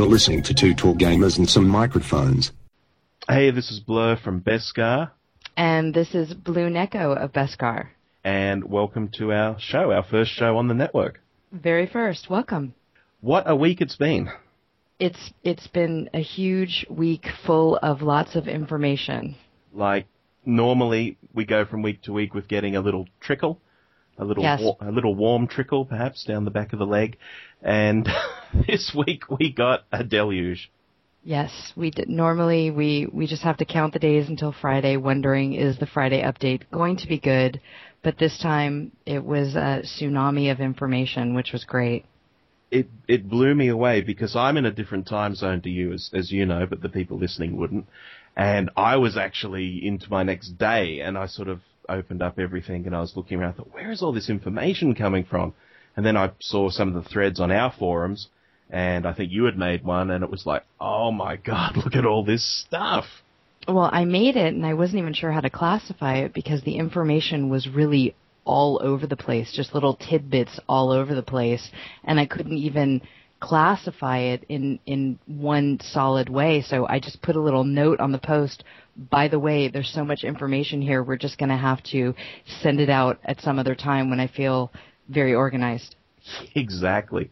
You're 0.00 0.08
listening 0.08 0.42
to 0.44 0.54
Two 0.54 0.72
TOR 0.74 0.94
Gamers 0.94 1.36
and 1.36 1.46
Some 1.46 1.68
Microphones. 1.68 2.52
Hey, 3.28 3.50
this 3.50 3.70
is 3.70 3.80
Blur 3.80 4.16
from 4.16 4.40
Beskar, 4.40 5.10
And 5.58 5.92
this 5.92 6.14
is 6.14 6.32
Blueneko 6.32 7.22
of 7.22 7.34
Beskar. 7.34 7.88
and 8.24 8.64
welcome 8.64 9.10
to 9.18 9.30
our 9.30 9.60
show, 9.60 9.92
our 9.92 10.02
first 10.02 10.32
show 10.32 10.56
on 10.56 10.68
the 10.68 10.74
network. 10.74 11.20
Very 11.52 11.86
first, 11.86 12.30
welcome. 12.30 12.72
What 13.20 13.44
a 13.46 13.54
week 13.54 13.82
it's 13.82 13.96
been. 13.96 14.30
It's 14.98 15.34
it's 15.44 15.66
been 15.66 16.08
a 16.14 16.20
huge 16.22 16.86
week 16.88 17.26
full 17.44 17.76
of 17.82 18.00
lots 18.00 18.36
of 18.36 18.48
information. 18.48 19.36
Like, 19.70 20.06
normally 20.46 21.18
we 21.34 21.44
go 21.44 21.66
from 21.66 21.82
week 21.82 22.00
to 22.04 22.12
week 22.14 22.32
with 22.32 22.48
getting 22.48 22.74
a 22.74 22.80
little 22.80 23.06
trickle, 23.20 23.60
a 24.20 24.24
little, 24.24 24.44
Yes. 24.44 24.60
wa- 24.62 24.76
a 24.80 24.92
little 24.92 25.14
warm 25.14 25.46
trickle 25.46 25.84
perhaps 25.84 26.24
down 26.24 26.44
the 26.44 26.50
back 26.50 26.72
of 26.72 26.78
the 26.78 26.86
leg, 26.86 27.16
and 27.62 28.06
this 28.66 28.94
week 28.94 29.28
we 29.30 29.52
got 29.52 29.84
a 29.90 30.04
deluge. 30.04 30.70
Yes, 31.22 31.72
we 31.76 31.90
did, 31.90 32.08
normally 32.08 32.70
we 32.70 33.06
we 33.12 33.26
just 33.26 33.42
have 33.42 33.58
to 33.58 33.64
count 33.66 33.92
the 33.92 33.98
days 33.98 34.28
until 34.28 34.52
Friday, 34.52 34.96
wondering 34.96 35.52
is 35.54 35.78
the 35.78 35.86
Friday 35.86 36.22
update 36.22 36.62
going 36.72 36.96
to 36.98 37.06
be 37.08 37.18
good? 37.18 37.60
But 38.02 38.16
this 38.18 38.38
time 38.38 38.92
it 39.04 39.22
was 39.24 39.54
a 39.54 39.82
tsunami 39.84 40.50
of 40.50 40.60
information, 40.60 41.34
which 41.34 41.52
was 41.52 41.64
great. 41.64 42.06
It 42.70 42.88
it 43.06 43.28
blew 43.28 43.54
me 43.54 43.68
away 43.68 44.00
because 44.00 44.34
I'm 44.34 44.56
in 44.56 44.64
a 44.64 44.70
different 44.72 45.06
time 45.08 45.34
zone 45.34 45.60
to 45.62 45.68
you, 45.70 45.92
as 45.92 46.10
as 46.14 46.32
you 46.32 46.46
know, 46.46 46.66
but 46.66 46.80
the 46.80 46.88
people 46.88 47.18
listening 47.18 47.56
wouldn't. 47.58 47.86
And 48.36 48.70
I 48.76 48.96
was 48.96 49.18
actually 49.18 49.86
into 49.86 50.08
my 50.08 50.22
next 50.22 50.56
day, 50.56 51.00
and 51.00 51.18
I 51.18 51.26
sort 51.26 51.48
of 51.48 51.60
opened 51.96 52.22
up 52.22 52.38
everything, 52.38 52.86
and 52.86 52.94
I 52.94 53.00
was 53.00 53.16
looking 53.16 53.40
around, 53.40 53.54
thought, 53.54 53.72
where 53.72 53.90
is 53.90 54.02
all 54.02 54.12
this 54.12 54.30
information 54.30 54.94
coming 54.94 55.24
from? 55.24 55.54
And 55.96 56.06
then 56.06 56.16
I 56.16 56.30
saw 56.40 56.70
some 56.70 56.88
of 56.88 57.02
the 57.02 57.08
threads 57.08 57.40
on 57.40 57.50
our 57.50 57.72
forums, 57.72 58.28
and 58.70 59.06
I 59.06 59.12
think 59.12 59.32
you 59.32 59.44
had 59.44 59.58
made 59.58 59.84
one, 59.84 60.10
and 60.10 60.22
it 60.22 60.30
was 60.30 60.46
like, 60.46 60.64
oh 60.80 61.10
my 61.10 61.36
god, 61.36 61.76
look 61.84 61.94
at 61.94 62.06
all 62.06 62.24
this 62.24 62.44
stuff. 62.66 63.04
Well, 63.68 63.90
I 63.92 64.04
made 64.04 64.36
it 64.36 64.54
and 64.54 64.64
I 64.64 64.74
wasn't 64.74 65.00
even 65.00 65.12
sure 65.12 65.32
how 65.32 65.40
to 65.40 65.50
classify 65.50 66.18
it 66.18 66.32
because 66.32 66.62
the 66.62 66.76
information 66.76 67.50
was 67.50 67.68
really 67.68 68.14
all 68.44 68.80
over 68.82 69.06
the 69.06 69.16
place, 69.16 69.52
just 69.52 69.74
little 69.74 69.94
tidbits 69.94 70.58
all 70.68 70.90
over 70.90 71.14
the 71.14 71.22
place, 71.22 71.70
and 72.04 72.18
I 72.18 72.26
couldn't 72.26 72.56
even 72.56 73.02
classify 73.38 74.18
it 74.18 74.44
in 74.48 74.78
in 74.86 75.18
one 75.26 75.78
solid 75.82 76.28
way. 76.28 76.62
So 76.62 76.86
I 76.86 77.00
just 77.00 77.22
put 77.22 77.36
a 77.36 77.40
little 77.40 77.64
note 77.64 78.00
on 78.00 78.12
the 78.12 78.18
post. 78.18 78.64
By 78.96 79.28
the 79.28 79.38
way, 79.38 79.68
there's 79.68 79.92
so 79.92 80.04
much 80.04 80.24
information 80.24 80.82
here. 80.82 81.02
We're 81.02 81.16
just 81.16 81.38
going 81.38 81.48
to 81.50 81.56
have 81.56 81.82
to 81.84 82.14
send 82.62 82.80
it 82.80 82.90
out 82.90 83.18
at 83.24 83.40
some 83.40 83.58
other 83.58 83.74
time 83.74 84.10
when 84.10 84.20
I 84.20 84.26
feel 84.26 84.72
very 85.08 85.34
organized. 85.34 85.96
Exactly. 86.54 87.30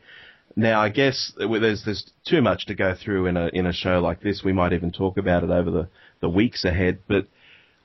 Now, 0.57 0.81
I 0.81 0.89
guess 0.89 1.33
there's 1.39 1.85
there's 1.85 2.11
too 2.27 2.43
much 2.43 2.67
to 2.67 2.75
go 2.75 2.95
through 2.95 3.27
in 3.27 3.37
a 3.37 3.47
in 3.53 3.65
a 3.67 3.73
show 3.73 4.01
like 4.01 4.21
this. 4.21 4.43
We 4.43 4.53
might 4.53 4.73
even 4.73 4.91
talk 4.91 5.17
about 5.17 5.45
it 5.45 5.51
over 5.51 5.71
the, 5.71 5.89
the 6.21 6.29
weeks 6.29 6.65
ahead. 6.65 6.99
But 7.07 7.29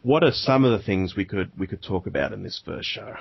what 0.02 0.24
are 0.24 0.32
some 0.32 0.66
of 0.66 0.72
the 0.72 0.84
things 0.84 1.16
we 1.16 1.26
could 1.26 1.52
we 1.56 1.68
could 1.68 1.84
talk 1.84 2.08
about 2.08 2.34
in 2.34 2.42
this 2.42 2.60
first 2.66 2.90
show? 2.90 3.16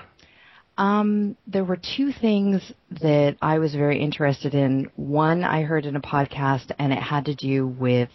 Um, 0.79 1.37
there 1.47 1.65
were 1.65 1.77
two 1.77 2.13
things 2.13 2.73
that 3.03 3.37
I 3.43 3.59
was 3.59 3.75
very 3.75 4.01
interested 4.01 4.55
in. 4.55 4.91
One 4.97 5.45
I 5.45 5.63
heard 5.63 5.85
in 5.85 5.97
a 5.97 6.01
podcast, 6.01 6.73
and 6.79 6.93
it 6.93 7.03
had 7.03 7.27
to 7.27 7.35
do 7.35 7.67
with 7.67 8.09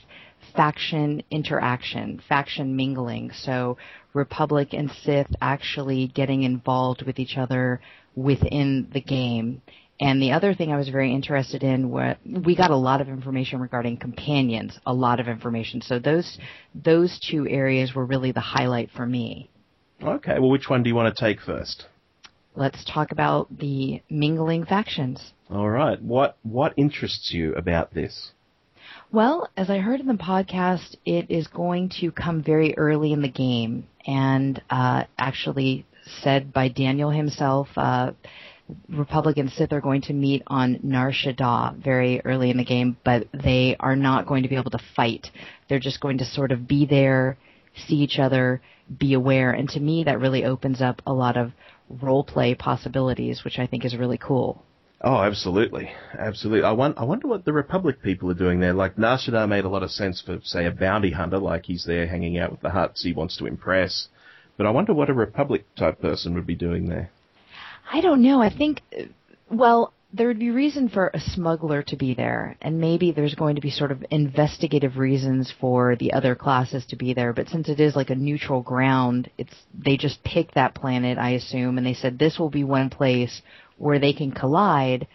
faction 0.56 1.23
interaction, 1.31 2.22
faction 2.28 2.76
mingling. 2.76 3.31
So 3.31 3.78
Republic 4.14 4.70
and 4.73 4.92
Sith 5.03 5.34
actually 5.42 6.08
getting 6.08 6.44
involved 6.44 7.03
with 7.03 7.20
each 7.20 7.38
other 7.38 7.81
within 8.16 8.90
the 8.92 9.02
game. 9.02 9.62
And 10.00 10.22
the 10.22 10.31
other 10.31 10.53
thing 10.53 10.72
I 10.72 10.78
was 10.78 10.90
very 10.90 11.12
interested 11.12 11.63
in 11.63 11.90
were 11.90 12.18
we 12.25 12.56
got 12.56 12.69
a 12.69 12.75
lot 12.75 13.02
of 13.02 13.09
information 13.09 13.59
regarding 13.59 13.97
companions, 13.97 14.78
a 14.86 14.94
lot 14.94 15.19
of 15.19 15.28
information. 15.28 15.81
So 15.81 15.97
those 15.97 16.38
those 16.75 17.19
two 17.19 17.47
areas 17.47 17.96
were 17.96 18.06
really 18.06 18.31
the 18.31 18.40
highlight 18.40 18.91
for 18.91 19.06
me. 19.06 19.50
Okay, 20.02 20.38
well, 20.40 20.52
which 20.52 20.69
one 20.69 20.84
do 20.84 20.90
you 20.90 20.96
want 20.96 21.16
to 21.16 21.19
take 21.19 21.41
first? 21.41 21.86
Let's 22.56 22.86
talk 22.86 23.12
about 23.12 23.47
the 23.57 24.02
mingling 24.09 24.66
factions. 24.66 25.34
All 25.50 25.69
right. 25.69 26.00
What 26.02 26.38
what 26.44 26.74
interests 26.78 27.31
you 27.31 27.56
about 27.56 27.94
this? 27.94 28.31
Well, 29.12 29.50
as 29.56 29.70
I 29.70 29.78
heard 29.78 30.00
in 30.00 30.08
the 30.08 30.14
podcast, 30.14 30.96
it 31.06 31.30
is 31.30 31.48
going 31.48 31.90
to 32.02 32.12
come 32.12 32.44
very 32.44 32.78
early 32.78 33.14
in 33.14 33.22
the 33.22 33.30
game, 33.30 33.88
and 34.06 34.62
uh, 34.70 35.03
actually 35.18 35.86
said 36.22 36.53
by 36.53 36.68
Daniel 36.70 37.09
himself. 37.09 37.68
Uh, 37.75 38.12
Republic 38.90 39.38
and 39.38 39.50
Sith 39.50 39.72
are 39.72 39.81
going 39.81 40.02
to 40.02 40.14
meet 40.14 40.44
on 40.48 40.80
Nar 40.84 41.12
Shaddaa 41.12 41.81
very 41.81 42.22
early 42.25 42.50
in 42.50 42.58
the 42.58 42.66
game, 42.66 42.98
but 43.06 43.28
they 43.34 43.78
are 43.80 43.96
not 43.96 44.28
going 44.28 44.44
to 44.44 44.50
be 44.50 44.58
able 44.58 44.72
to 44.72 44.80
fight. 44.96 45.28
They're 45.69 45.80
just 45.80 46.02
going 46.02 46.18
to 46.18 46.25
sort 46.25 46.52
of 46.52 46.68
be 46.68 46.86
there, 46.86 47.38
see 47.88 47.96
each 47.96 48.19
other, 48.19 48.62
be 48.98 49.14
aware, 49.14 49.52
and 49.52 49.69
to 49.69 49.80
me 49.80 50.04
that 50.04 50.19
really 50.19 50.44
opens 50.44 50.81
up 50.81 51.02
a 51.06 51.14
lot 51.14 51.38
of 51.38 51.52
role 52.02 52.24
play 52.24 52.56
possibilities, 52.56 53.44
which 53.44 53.59
I 53.59 53.68
think 53.68 53.86
is 53.86 53.96
really 53.96 54.18
cool. 54.18 54.64
Oh, 55.02 55.22
absolutely, 55.22 55.91
absolutely. 56.18 56.63
I, 56.63 56.72
won- 56.72 56.96
I 56.97 57.03
wonder 57.03 57.28
what 57.28 57.46
the 57.46 57.53
Republic 57.53 58.02
people 58.02 58.31
are 58.31 58.35
doing 58.35 58.59
there. 58.59 58.74
Like 58.74 58.97
Nar 58.97 59.19
Shaddaa 59.19 59.47
made 59.47 59.63
a 59.63 59.69
lot 59.69 59.84
of 59.84 59.91
sense 59.91 60.22
for, 60.22 60.40
say, 60.44 60.66
a 60.66 60.72
bounty 60.72 61.12
hunter, 61.12 61.38
like 61.38 61.66
he's 61.66 61.85
there 61.85 62.08
hanging 62.08 62.40
out 62.40 62.52
with 62.52 62.62
the 62.62 62.69
Hutts, 62.69 63.03
he 63.03 63.13
wants 63.13 63.38
to 63.38 63.46
impress. 63.46 64.07
But 64.57 64.66
I 64.66 64.72
wonder 64.72 64.96
what 64.96 65.09
a 65.09 65.13
Republic 65.13 65.66
type 65.75 66.02
person 66.02 66.34
would 66.34 66.47
be 66.47 66.56
doing 66.56 66.90
there. 66.90 67.12
I 67.94 68.02
don't 68.02 68.24
know. 68.24 68.41
I 68.41 68.50
think, 68.50 68.81
well, 69.52 69.94
there 70.13 70.28
would 70.28 70.40
be 70.40 70.50
reason 70.50 70.90
for 70.90 71.12
a 71.13 71.19
smuggler 71.19 71.84
to 71.84 71.96
be 71.96 72.16
there, 72.16 72.57
and 72.62 72.80
maybe 72.80 73.12
there's 73.12 73.36
going 73.36 73.56
to 73.56 73.62
be 73.62 73.69
sort 73.69 73.91
of 73.91 74.03
investigative 74.09 74.97
reasons 74.97 75.53
for 75.59 75.96
the 75.96 76.13
other 76.13 76.34
classes 76.34 76.86
to 76.88 76.96
be 76.96 77.13
there. 77.13 77.34
But 77.34 77.50
since 77.50 77.69
it 77.69 77.80
is 77.80 77.96
like 77.96 78.09
a 78.09 78.16
neutral 78.16 78.62
ground, 78.62 79.30
it's 79.38 79.53
they 79.78 79.96
just 79.96 80.24
picked 80.24 80.56
that 80.56 80.74
planet, 80.74 81.18
I 81.18 81.31
assume, 81.31 81.78
and 81.78 81.86
they 81.86 81.94
said 81.94 82.18
this 82.18 82.40
will 82.40 82.50
be 82.50 82.63
one 82.63 82.90
place 82.90 83.41
where 83.77 83.99
they 83.99 84.13
can 84.13 84.31
collide, 84.31 85.07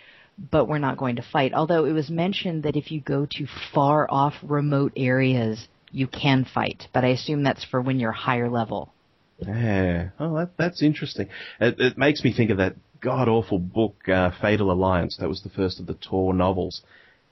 but 0.51 0.67
we're 0.67 0.79
not 0.79 0.97
going 0.97 1.17
to 1.17 1.23
fight. 1.23 1.53
Although 1.55 1.85
it 1.85 1.93
was 1.93 2.11
mentioned 2.11 2.63
that 2.63 2.77
if 2.77 2.91
you 2.91 3.01
go 3.01 3.27
to 3.27 3.47
far 3.75 4.07
off 4.11 4.35
remote 4.43 4.93
areas, 4.97 5.69
you 5.91 6.07
can 6.07 6.45
fight, 6.45 6.89
but 6.93 7.05
I 7.05 7.09
assume 7.09 7.43
that's 7.43 7.65
for 7.65 7.81
when 7.81 8.01
you're 8.01 8.13
higher 8.13 8.49
level. 8.49 8.93
Yeah. 9.39 10.11
Oh, 10.19 10.37
that, 10.37 10.51
that's 10.57 10.83
interesting. 10.83 11.29
It, 11.61 11.79
it 11.79 11.99
makes 11.99 12.25
me 12.25 12.33
think 12.33 12.51
of 12.51 12.59
that 12.59 12.77
god 13.01 13.29
awful 13.29 13.59
book, 13.59 14.09
uh, 14.09 14.31
Fatal 14.41 14.71
Alliance. 14.71 15.17
That 15.19 15.29
was 15.29 15.43
the 15.43 15.51
first 15.51 15.81
of 15.81 15.87
the 15.87 15.95
Tor 15.95 16.33
novels. 16.33 16.83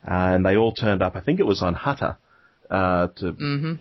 Uh, 0.06 0.34
and 0.34 0.44
they 0.44 0.56
all 0.56 0.72
turned 0.72 1.02
up, 1.02 1.14
I 1.14 1.20
think 1.20 1.40
it 1.40 1.46
was 1.46 1.62
on 1.62 1.74
Hutta, 1.74 2.16
uh, 2.70 3.08
to, 3.16 3.32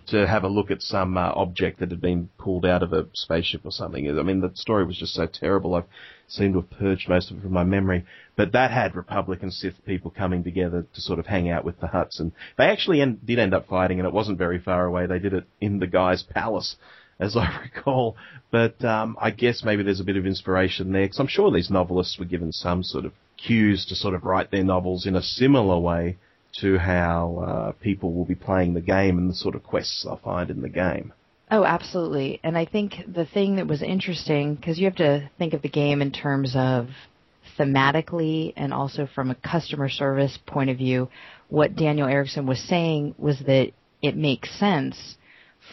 to 0.08 0.26
have 0.26 0.42
a 0.42 0.48
look 0.48 0.70
at 0.70 0.82
some, 0.82 1.16
uh, 1.16 1.32
object 1.36 1.78
that 1.78 1.90
had 1.90 2.00
been 2.00 2.28
pulled 2.38 2.66
out 2.66 2.82
of 2.82 2.92
a 2.92 3.06
spaceship 3.12 3.60
or 3.64 3.70
something. 3.70 4.18
I 4.18 4.22
mean, 4.22 4.40
the 4.40 4.50
story 4.54 4.84
was 4.84 4.98
just 4.98 5.14
so 5.14 5.26
terrible. 5.26 5.76
I 5.76 5.84
seem 6.26 6.52
to 6.54 6.60
have 6.60 6.70
purged 6.70 7.08
most 7.08 7.30
of 7.30 7.38
it 7.38 7.42
from 7.42 7.52
my 7.52 7.64
memory. 7.64 8.04
But 8.36 8.52
that 8.52 8.70
had 8.70 8.96
Republic 8.96 9.42
and 9.42 9.52
Sith 9.52 9.84
people 9.84 10.10
coming 10.10 10.42
together 10.42 10.86
to 10.92 11.00
sort 11.00 11.18
of 11.18 11.26
hang 11.26 11.50
out 11.50 11.64
with 11.64 11.78
the 11.80 11.86
Hutts. 11.86 12.18
And 12.18 12.32
they 12.58 12.64
actually 12.64 13.04
did 13.24 13.38
end 13.38 13.54
up 13.54 13.68
fighting, 13.68 14.00
and 14.00 14.08
it 14.08 14.14
wasn't 14.14 14.38
very 14.38 14.58
far 14.58 14.84
away. 14.84 15.06
They 15.06 15.18
did 15.18 15.34
it 15.34 15.44
in 15.60 15.78
the 15.78 15.86
guy's 15.86 16.22
palace 16.22 16.76
as 17.20 17.36
I 17.36 17.60
recall. 17.74 18.16
But 18.50 18.84
um, 18.84 19.16
I 19.20 19.30
guess 19.30 19.62
maybe 19.64 19.84
there's 19.84 20.00
a 20.00 20.04
bit 20.04 20.16
of 20.16 20.26
inspiration 20.26 20.92
there, 20.92 21.04
because 21.04 21.20
I'm 21.20 21.28
sure 21.28 21.52
these 21.52 21.70
novelists 21.70 22.18
were 22.18 22.24
given 22.24 22.50
some 22.50 22.82
sort 22.82 23.04
of 23.04 23.12
cues 23.36 23.86
to 23.86 23.94
sort 23.94 24.14
of 24.14 24.24
write 24.24 24.50
their 24.50 24.64
novels 24.64 25.06
in 25.06 25.16
a 25.16 25.22
similar 25.22 25.78
way 25.78 26.16
to 26.60 26.78
how 26.78 27.44
uh, 27.46 27.72
people 27.82 28.12
will 28.12 28.24
be 28.24 28.34
playing 28.34 28.74
the 28.74 28.80
game 28.80 29.18
and 29.18 29.30
the 29.30 29.34
sort 29.34 29.54
of 29.54 29.62
quests 29.62 30.02
they'll 30.04 30.16
find 30.16 30.50
in 30.50 30.62
the 30.62 30.68
game. 30.68 31.12
Oh, 31.50 31.64
absolutely. 31.64 32.40
And 32.44 32.56
I 32.56 32.64
think 32.64 32.94
the 33.12 33.26
thing 33.26 33.56
that 33.56 33.66
was 33.66 33.82
interesting, 33.82 34.54
because 34.54 34.78
you 34.78 34.84
have 34.84 34.96
to 34.96 35.30
think 35.38 35.52
of 35.52 35.62
the 35.62 35.68
game 35.68 36.00
in 36.00 36.12
terms 36.12 36.52
of 36.54 36.88
thematically 37.58 38.52
and 38.56 38.72
also 38.72 39.08
from 39.14 39.30
a 39.30 39.34
customer 39.34 39.88
service 39.88 40.38
point 40.46 40.70
of 40.70 40.78
view, 40.78 41.08
what 41.48 41.74
Daniel 41.74 42.06
Erickson 42.06 42.46
was 42.46 42.60
saying 42.60 43.14
was 43.18 43.38
that 43.46 43.72
it 44.00 44.16
makes 44.16 44.50
sense 44.58 45.16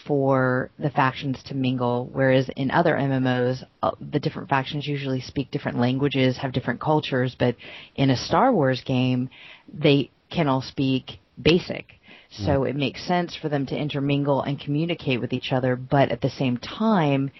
for 0.05 0.69
the 0.79 0.89
factions 0.89 1.41
to 1.43 1.55
mingle, 1.55 2.09
whereas 2.11 2.49
in 2.55 2.71
other 2.71 2.93
MMOs, 2.93 3.63
uh, 3.81 3.91
the 4.11 4.19
different 4.19 4.49
factions 4.49 4.87
usually 4.87 5.21
speak 5.21 5.49
different 5.51 5.79
languages, 5.79 6.37
have 6.37 6.51
different 6.51 6.81
cultures, 6.81 7.35
but 7.37 7.55
in 7.95 8.09
a 8.09 8.17
Star 8.17 8.51
Wars 8.51 8.81
game, 8.85 9.29
they 9.73 10.09
can 10.29 10.47
all 10.47 10.61
speak 10.61 11.19
basic. 11.41 11.93
So 12.29 12.65
it 12.65 12.75
makes 12.75 13.07
sense 13.07 13.35
for 13.35 13.49
them 13.49 13.65
to 13.67 13.77
intermingle 13.77 14.41
and 14.41 14.59
communicate 14.59 15.21
with 15.21 15.31
each 15.31 15.51
other, 15.51 15.75
but 15.75 16.11
at 16.11 16.21
the 16.21 16.29
same 16.29 16.57
time, 16.57 17.31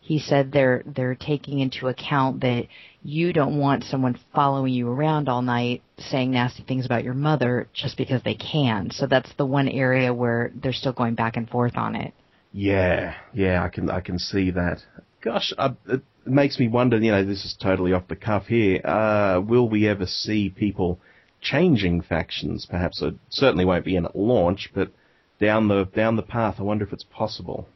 he 0.00 0.20
said 0.20 0.52
they're 0.52 0.84
they're 0.86 1.16
taking 1.16 1.58
into 1.58 1.88
account 1.88 2.40
that 2.42 2.68
you 3.02 3.32
don't 3.32 3.58
want 3.58 3.82
someone 3.82 4.16
following 4.32 4.72
you 4.72 4.88
around 4.88 5.28
all 5.28 5.42
night 5.42 5.82
saying 5.98 6.30
nasty 6.30 6.62
things 6.62 6.86
about 6.86 7.02
your 7.02 7.14
mother 7.14 7.66
just 7.74 7.96
because 7.96 8.22
they 8.22 8.36
can. 8.36 8.90
So 8.92 9.08
that's 9.08 9.32
the 9.36 9.46
one 9.46 9.68
area 9.68 10.14
where 10.14 10.52
they're 10.54 10.72
still 10.72 10.92
going 10.92 11.16
back 11.16 11.36
and 11.36 11.48
forth 11.48 11.76
on 11.76 11.96
it. 11.96 12.14
Yeah, 12.52 13.14
yeah, 13.34 13.64
I 13.64 13.68
can 13.68 13.90
I 13.90 14.00
can 14.00 14.20
see 14.20 14.52
that. 14.52 14.78
Gosh, 15.22 15.52
I, 15.58 15.74
it 15.88 16.02
makes 16.24 16.60
me 16.60 16.68
wonder. 16.68 16.98
You 16.98 17.10
know, 17.10 17.24
this 17.24 17.44
is 17.44 17.56
totally 17.60 17.92
off 17.92 18.06
the 18.06 18.14
cuff 18.14 18.46
here. 18.46 18.80
Uh, 18.86 19.40
will 19.40 19.68
we 19.68 19.88
ever 19.88 20.06
see 20.06 20.50
people 20.50 21.00
changing 21.50 22.02
factions. 22.02 22.66
Perhaps 22.68 23.02
it 23.02 23.14
certainly 23.30 23.64
won't 23.64 23.84
be 23.84 23.96
in 23.96 24.04
at 24.04 24.16
launch, 24.16 24.70
but 24.74 24.90
down 25.40 25.68
the 25.68 25.84
down 25.84 26.16
the 26.16 26.22
path, 26.22 26.56
I 26.58 26.62
wonder 26.62 26.84
if 26.84 26.92
it's 26.92 27.04
possible. 27.04 27.66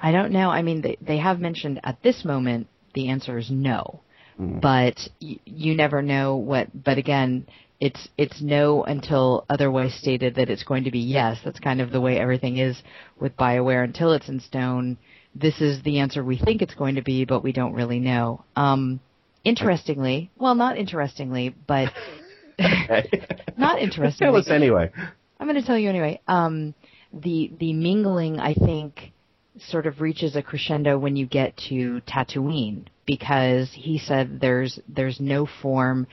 I 0.00 0.12
don't 0.12 0.32
know. 0.32 0.50
I 0.50 0.62
mean, 0.62 0.82
they 0.82 0.96
they 1.00 1.18
have 1.18 1.40
mentioned 1.40 1.80
at 1.82 2.02
this 2.02 2.24
moment 2.24 2.68
the 2.94 3.08
answer 3.08 3.38
is 3.38 3.50
no, 3.50 4.00
mm. 4.38 4.60
but 4.60 4.96
y- 5.20 5.38
you 5.44 5.74
never 5.74 6.02
know 6.02 6.36
what. 6.36 6.68
But 6.84 6.98
again, 6.98 7.46
it's 7.80 8.08
it's 8.16 8.40
no 8.40 8.84
until 8.84 9.44
otherwise 9.48 9.94
stated 9.94 10.34
that 10.36 10.50
it's 10.50 10.62
going 10.62 10.84
to 10.84 10.90
be 10.90 11.00
yes. 11.00 11.38
That's 11.44 11.60
kind 11.60 11.80
of 11.80 11.90
the 11.90 12.00
way 12.00 12.18
everything 12.18 12.58
is 12.58 12.80
with 13.18 13.36
Bioware 13.36 13.84
until 13.84 14.12
it's 14.12 14.28
in 14.28 14.40
stone. 14.40 14.98
This 15.34 15.60
is 15.60 15.82
the 15.82 16.00
answer 16.00 16.24
we 16.24 16.38
think 16.38 16.60
it's 16.60 16.74
going 16.74 16.96
to 16.96 17.02
be, 17.02 17.24
but 17.24 17.42
we 17.42 17.52
don't 17.52 17.74
really 17.74 18.00
know. 18.00 18.44
Um, 18.56 19.00
interestingly, 19.44 20.30
well, 20.36 20.54
not 20.54 20.76
interestingly, 20.76 21.54
but 21.66 21.92
not 23.58 23.80
interesting. 23.80 24.26
Tell 24.26 24.36
us 24.36 24.48
anyway. 24.48 24.90
I'm 25.38 25.46
going 25.46 25.60
to 25.60 25.66
tell 25.66 25.78
you 25.78 25.88
anyway. 25.88 26.20
Um, 26.28 26.74
the 27.12 27.50
the 27.58 27.72
mingling, 27.72 28.38
I 28.38 28.54
think, 28.54 29.12
sort 29.58 29.86
of 29.86 30.00
reaches 30.00 30.36
a 30.36 30.42
crescendo 30.42 30.98
when 30.98 31.16
you 31.16 31.26
get 31.26 31.56
to 31.68 32.00
Tatooine 32.08 32.86
because 33.06 33.70
he 33.74 33.98
said 33.98 34.40
there's 34.40 34.78
there's 34.88 35.18
no 35.20 35.48
form 35.62 36.06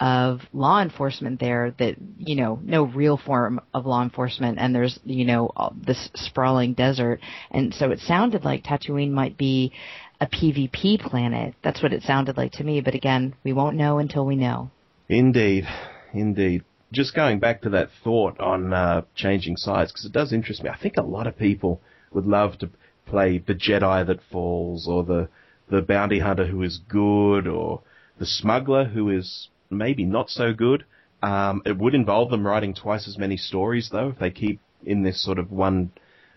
of 0.00 0.40
law 0.52 0.82
enforcement 0.82 1.38
there 1.38 1.74
that 1.78 1.94
you 2.18 2.34
know 2.34 2.58
no 2.62 2.84
real 2.84 3.16
form 3.16 3.60
of 3.72 3.86
law 3.86 4.02
enforcement 4.02 4.58
and 4.58 4.74
there's 4.74 4.98
you 5.04 5.24
know 5.24 5.50
this 5.86 6.10
sprawling 6.14 6.74
desert 6.74 7.20
and 7.52 7.72
so 7.72 7.90
it 7.90 8.00
sounded 8.00 8.44
like 8.44 8.64
Tatooine 8.64 9.12
might 9.12 9.38
be 9.38 9.72
a 10.20 10.26
PvP 10.26 11.00
planet 11.00 11.54
that's 11.62 11.82
what 11.82 11.92
it 11.92 12.02
sounded 12.02 12.36
like 12.36 12.52
to 12.52 12.64
me 12.64 12.80
but 12.80 12.94
again 12.94 13.34
we 13.44 13.52
won't 13.52 13.76
know 13.76 13.98
until 13.98 14.26
we 14.26 14.34
know 14.34 14.70
indeed 15.08 15.64
indeed 16.12 16.64
just 16.92 17.14
going 17.14 17.38
back 17.38 17.62
to 17.62 17.70
that 17.70 17.88
thought 18.04 18.38
on 18.38 18.72
uh, 18.72 19.02
changing 19.14 19.56
sides 19.56 19.90
because 19.90 20.04
it 20.04 20.12
does 20.12 20.32
interest 20.32 20.62
me 20.62 20.70
I 20.70 20.76
think 20.76 20.96
a 20.96 21.02
lot 21.02 21.26
of 21.26 21.38
people 21.38 21.80
would 22.12 22.26
love 22.26 22.58
to 22.58 22.70
play 23.06 23.38
the 23.38 23.54
Jedi 23.54 24.06
that 24.06 24.20
falls 24.30 24.86
or 24.88 25.04
the 25.04 25.28
the 25.68 25.82
bounty 25.82 26.18
hunter 26.18 26.46
who 26.46 26.62
is 26.62 26.78
good 26.88 27.46
or 27.46 27.80
the 28.18 28.26
smuggler 28.26 28.84
who 28.84 29.08
is 29.10 29.48
maybe 29.70 30.04
not 30.04 30.28
so 30.28 30.52
good. 30.52 30.84
Um, 31.22 31.62
it 31.64 31.78
would 31.78 31.94
involve 31.94 32.30
them 32.30 32.46
writing 32.46 32.74
twice 32.74 33.08
as 33.08 33.16
many 33.16 33.36
stories, 33.36 33.88
though, 33.90 34.10
if 34.10 34.18
they 34.18 34.30
keep 34.30 34.60
in 34.84 35.02
this 35.02 35.24
sort 35.24 35.38
of 35.38 35.50
one 35.50 35.92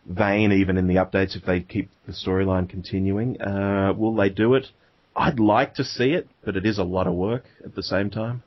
vein, 0.05 0.51
even 0.51 0.77
in 0.77 0.87
the 0.87 0.95
updates, 0.95 1.35
if 1.35 1.43
they 1.45 1.59
keep 1.59 1.89
the 2.05 2.13
storyline 2.13 2.69
continuing. 2.69 3.41
Uh, 3.41 3.93
will 3.97 4.15
they 4.15 4.29
do 4.29 4.53
it? 4.53 4.67
I'd 5.15 5.39
like 5.39 5.75
to 5.75 5.83
see 5.83 6.11
it, 6.11 6.27
but 6.43 6.55
it 6.55 6.65
is 6.65 6.77
a 6.77 6.83
lot 6.83 7.07
of 7.07 7.13
work 7.13 7.45
at 7.63 7.75
the 7.75 7.83
same 7.83 8.09
time. 8.09 8.43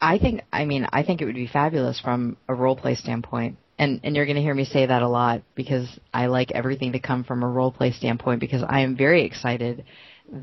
I 0.00 0.18
think, 0.18 0.42
I 0.52 0.64
mean, 0.64 0.86
I 0.92 1.02
think 1.02 1.20
it 1.20 1.24
would 1.24 1.34
be 1.34 1.46
fabulous 1.46 2.00
from 2.00 2.36
a 2.48 2.54
role 2.54 2.76
play 2.76 2.94
standpoint. 2.94 3.58
And, 3.78 4.00
and 4.04 4.16
you're 4.16 4.24
going 4.24 4.36
to 4.36 4.42
hear 4.42 4.54
me 4.54 4.64
say 4.64 4.86
that 4.86 5.02
a 5.02 5.08
lot 5.08 5.42
because 5.54 5.86
I 6.12 6.26
like 6.26 6.50
everything 6.52 6.92
to 6.92 6.98
come 6.98 7.24
from 7.24 7.42
a 7.42 7.48
role 7.48 7.70
play 7.70 7.92
standpoint 7.92 8.40
because 8.40 8.62
I 8.66 8.80
am 8.80 8.96
very 8.96 9.24
excited 9.24 9.84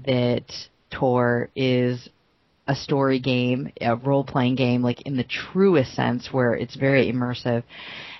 that 0.06 0.46
Tor 0.92 1.50
is 1.56 2.10
a 2.68 2.76
story 2.76 3.20
game, 3.20 3.72
a 3.82 3.96
role 3.96 4.24
playing 4.24 4.56
game, 4.56 4.84
like 4.84 5.02
in 5.02 5.18
the 5.18 5.26
truest 5.26 5.94
sense, 5.96 6.32
where 6.32 6.54
it's 6.54 6.76
very 6.76 7.12
immersive. 7.12 7.64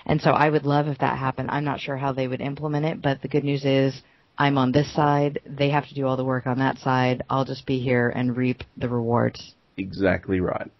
And 0.04 0.20
so 0.20 0.30
I 0.30 0.50
would 0.50 0.66
love 0.66 0.88
if 0.88 0.98
that 0.98 1.18
happened. 1.18 1.50
I'm 1.50 1.64
not 1.64 1.80
sure 1.80 1.96
how 1.96 2.12
they 2.12 2.28
would 2.28 2.40
implement 2.40 2.84
it, 2.84 3.00
but 3.00 3.22
the 3.22 3.28
good 3.28 3.44
news 3.44 3.64
is 3.64 4.02
I'm 4.36 4.58
on 4.58 4.72
this 4.72 4.92
side. 4.92 5.40
They 5.46 5.70
have 5.70 5.88
to 5.88 5.94
do 5.94 6.06
all 6.06 6.16
the 6.16 6.24
work 6.24 6.46
on 6.46 6.58
that 6.58 6.78
side. 6.78 7.22
I'll 7.30 7.44
just 7.44 7.66
be 7.66 7.78
here 7.78 8.10
and 8.10 8.36
reap 8.36 8.62
the 8.76 8.88
rewards. 8.88 9.54
Exactly 9.76 10.40
right. 10.40 10.70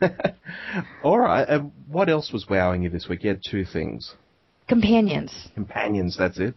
all 1.02 1.18
right. 1.18 1.48
Uh, 1.48 1.60
what 1.88 2.08
else 2.08 2.32
was 2.32 2.46
wowing 2.48 2.82
you 2.82 2.90
this 2.90 3.08
week? 3.08 3.24
You 3.24 3.30
had 3.30 3.42
two 3.48 3.64
things. 3.64 4.14
Companions. 4.68 5.48
Companions, 5.54 6.16
that's 6.18 6.38
it. 6.38 6.54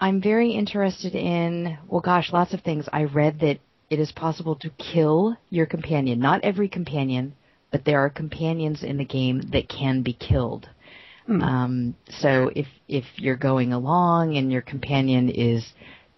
I'm 0.00 0.22
very 0.22 0.52
interested 0.52 1.14
in, 1.14 1.76
well, 1.88 2.00
gosh, 2.00 2.32
lots 2.32 2.54
of 2.54 2.60
things. 2.60 2.88
I 2.92 3.04
read 3.04 3.40
that 3.40 3.58
it 3.90 3.98
is 3.98 4.12
possible 4.12 4.54
to 4.56 4.70
kill 4.70 5.36
your 5.50 5.66
companion. 5.66 6.20
Not 6.20 6.44
every 6.44 6.68
companion, 6.68 7.34
but 7.70 7.84
there 7.84 8.00
are 8.00 8.10
companions 8.10 8.82
in 8.82 8.96
the 8.96 9.04
game 9.04 9.42
that 9.52 9.68
can 9.68 10.02
be 10.02 10.12
killed. 10.12 10.68
Hmm. 11.26 11.42
Um, 11.42 11.94
so 12.08 12.50
if 12.54 12.66
if 12.86 13.04
you're 13.16 13.36
going 13.36 13.72
along 13.72 14.36
and 14.36 14.50
your 14.50 14.62
companion 14.62 15.28
is 15.28 15.66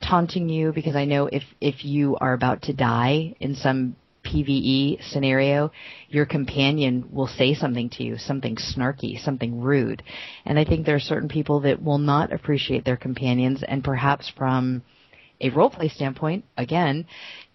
taunting 0.03 0.49
you, 0.49 0.73
because 0.73 0.95
I 0.95 1.05
know 1.05 1.27
if 1.27 1.43
if 1.61 1.85
you 1.85 2.17
are 2.21 2.33
about 2.33 2.63
to 2.63 2.73
die 2.73 3.35
in 3.41 3.55
some 3.55 3.97
PVE 4.31 5.03
scenario, 5.11 5.73
your 6.09 6.27
companion 6.27 7.09
will 7.13 7.27
say 7.27 7.55
something 7.55 7.91
to 7.91 8.05
you, 8.05 8.17
something 8.17 8.57
snarky, 8.57 9.23
something 9.23 9.61
rude. 9.61 10.03
And 10.45 10.59
I 10.59 10.65
think 10.65 10.87
there 10.87 10.97
are 10.97 11.01
certain 11.01 11.29
people 11.29 11.61
that 11.61 11.83
will 11.83 11.99
not 11.99 12.33
appreciate 12.33 12.85
their 12.85 12.97
companions 12.97 13.63
and 13.67 13.83
perhaps 13.83 14.31
from 14.37 14.83
a 15.41 15.51
roleplay 15.51 15.91
standpoint, 15.91 16.45
again, 16.57 17.07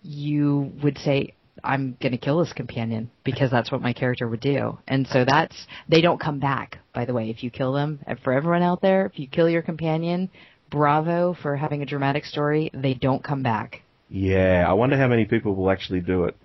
you 0.01 0.71
would 0.83 0.97
say, 0.97 1.33
I'm 1.63 1.97
going 2.01 2.11
to 2.11 2.17
kill 2.17 2.39
this 2.39 2.51
companion 2.53 3.09
because 3.23 3.49
that's 3.49 3.71
what 3.71 3.81
my 3.81 3.93
character 3.93 4.27
would 4.27 4.41
do. 4.41 4.77
And 4.87 5.07
so 5.07 5.23
that's, 5.25 5.55
they 5.87 6.01
don't 6.01 6.19
come 6.19 6.39
back, 6.39 6.79
by 6.93 7.05
the 7.05 7.13
way, 7.13 7.29
if 7.29 7.43
you 7.43 7.49
kill 7.49 7.73
them. 7.73 7.99
And 8.05 8.19
for 8.19 8.33
everyone 8.33 8.61
out 8.61 8.81
there, 8.81 9.05
if 9.05 9.17
you 9.17 9.27
kill 9.27 9.49
your 9.49 9.61
companion, 9.61 10.29
bravo 10.69 11.35
for 11.41 11.55
having 11.55 11.81
a 11.81 11.85
dramatic 11.85 12.25
story. 12.25 12.69
They 12.73 12.93
don't 12.93 13.23
come 13.23 13.43
back. 13.43 13.81
Yeah, 14.09 14.65
I 14.67 14.73
wonder 14.73 14.97
how 14.97 15.07
many 15.07 15.25
people 15.25 15.55
will 15.55 15.71
actually 15.71 16.01
do 16.01 16.25
it. 16.25 16.35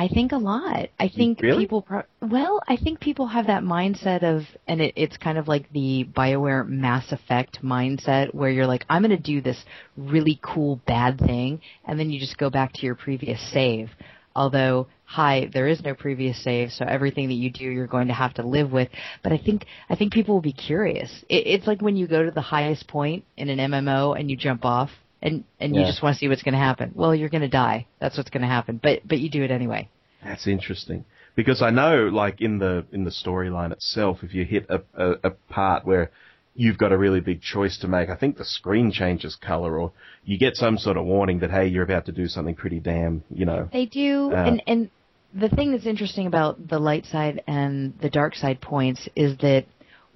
I 0.00 0.08
think 0.08 0.32
a 0.32 0.38
lot. 0.38 0.88
I 0.98 1.08
think 1.14 1.42
really? 1.42 1.64
people. 1.64 1.82
Pro- 1.82 2.04
well, 2.22 2.62
I 2.66 2.76
think 2.76 3.00
people 3.00 3.26
have 3.26 3.48
that 3.48 3.62
mindset 3.62 4.22
of, 4.22 4.44
and 4.66 4.80
it, 4.80 4.94
it's 4.96 5.18
kind 5.18 5.36
of 5.36 5.46
like 5.46 5.70
the 5.74 6.08
Bioware 6.16 6.66
Mass 6.66 7.12
Effect 7.12 7.58
mindset, 7.62 8.34
where 8.34 8.48
you're 8.48 8.66
like, 8.66 8.86
I'm 8.88 9.02
going 9.02 9.14
to 9.14 9.22
do 9.22 9.42
this 9.42 9.62
really 9.98 10.40
cool 10.42 10.80
bad 10.86 11.18
thing, 11.18 11.60
and 11.84 12.00
then 12.00 12.08
you 12.08 12.18
just 12.18 12.38
go 12.38 12.48
back 12.48 12.72
to 12.72 12.86
your 12.86 12.94
previous 12.94 13.38
save. 13.52 13.90
Although, 14.34 14.86
hi, 15.04 15.50
there 15.52 15.68
is 15.68 15.84
no 15.84 15.94
previous 15.94 16.42
save, 16.42 16.70
so 16.70 16.86
everything 16.86 17.28
that 17.28 17.34
you 17.34 17.50
do, 17.50 17.64
you're 17.64 17.86
going 17.86 18.08
to 18.08 18.14
have 18.14 18.32
to 18.34 18.42
live 18.42 18.72
with. 18.72 18.88
But 19.22 19.32
I 19.32 19.36
think 19.36 19.66
I 19.90 19.96
think 19.96 20.14
people 20.14 20.34
will 20.34 20.40
be 20.40 20.54
curious. 20.54 21.12
It, 21.28 21.46
it's 21.46 21.66
like 21.66 21.82
when 21.82 21.98
you 21.98 22.06
go 22.06 22.24
to 22.24 22.30
the 22.30 22.40
highest 22.40 22.88
point 22.88 23.26
in 23.36 23.50
an 23.50 23.58
MMO 23.58 24.18
and 24.18 24.30
you 24.30 24.36
jump 24.38 24.64
off 24.64 24.88
and 25.22 25.44
and 25.58 25.74
yeah. 25.74 25.82
you 25.82 25.86
just 25.86 26.02
want 26.02 26.14
to 26.14 26.18
see 26.18 26.28
what's 26.28 26.42
going 26.42 26.54
to 26.54 26.58
happen. 26.58 26.92
Well, 26.94 27.14
you're 27.14 27.28
going 27.28 27.42
to 27.42 27.48
die. 27.48 27.86
That's 28.00 28.16
what's 28.16 28.30
going 28.30 28.42
to 28.42 28.48
happen. 28.48 28.80
But 28.82 29.06
but 29.06 29.18
you 29.18 29.30
do 29.30 29.42
it 29.42 29.50
anyway. 29.50 29.88
That's 30.24 30.46
interesting 30.46 31.04
because 31.34 31.62
I 31.62 31.70
know, 31.70 32.08
like 32.12 32.40
in 32.40 32.58
the 32.58 32.84
in 32.92 33.04
the 33.04 33.10
storyline 33.10 33.72
itself, 33.72 34.18
if 34.22 34.34
you 34.34 34.44
hit 34.44 34.66
a, 34.68 34.82
a, 34.94 35.10
a 35.24 35.30
part 35.48 35.86
where 35.86 36.10
you've 36.54 36.78
got 36.78 36.92
a 36.92 36.98
really 36.98 37.20
big 37.20 37.40
choice 37.40 37.78
to 37.78 37.88
make, 37.88 38.08
I 38.08 38.16
think 38.16 38.36
the 38.36 38.44
screen 38.44 38.90
changes 38.90 39.36
color, 39.36 39.78
or 39.78 39.92
you 40.24 40.38
get 40.38 40.56
some 40.56 40.76
sort 40.76 40.96
of 40.96 41.04
warning 41.04 41.40
that 41.40 41.50
hey, 41.50 41.68
you're 41.68 41.84
about 41.84 42.06
to 42.06 42.12
do 42.12 42.26
something 42.26 42.54
pretty 42.54 42.80
damn, 42.80 43.22
you 43.30 43.46
know. 43.46 43.68
They 43.72 43.86
do, 43.86 44.32
uh, 44.32 44.44
and 44.44 44.62
and 44.66 44.90
the 45.34 45.48
thing 45.48 45.72
that's 45.72 45.86
interesting 45.86 46.26
about 46.26 46.68
the 46.68 46.78
light 46.78 47.06
side 47.06 47.42
and 47.46 47.94
the 48.00 48.10
dark 48.10 48.34
side 48.34 48.60
points 48.60 49.08
is 49.14 49.36
that 49.38 49.64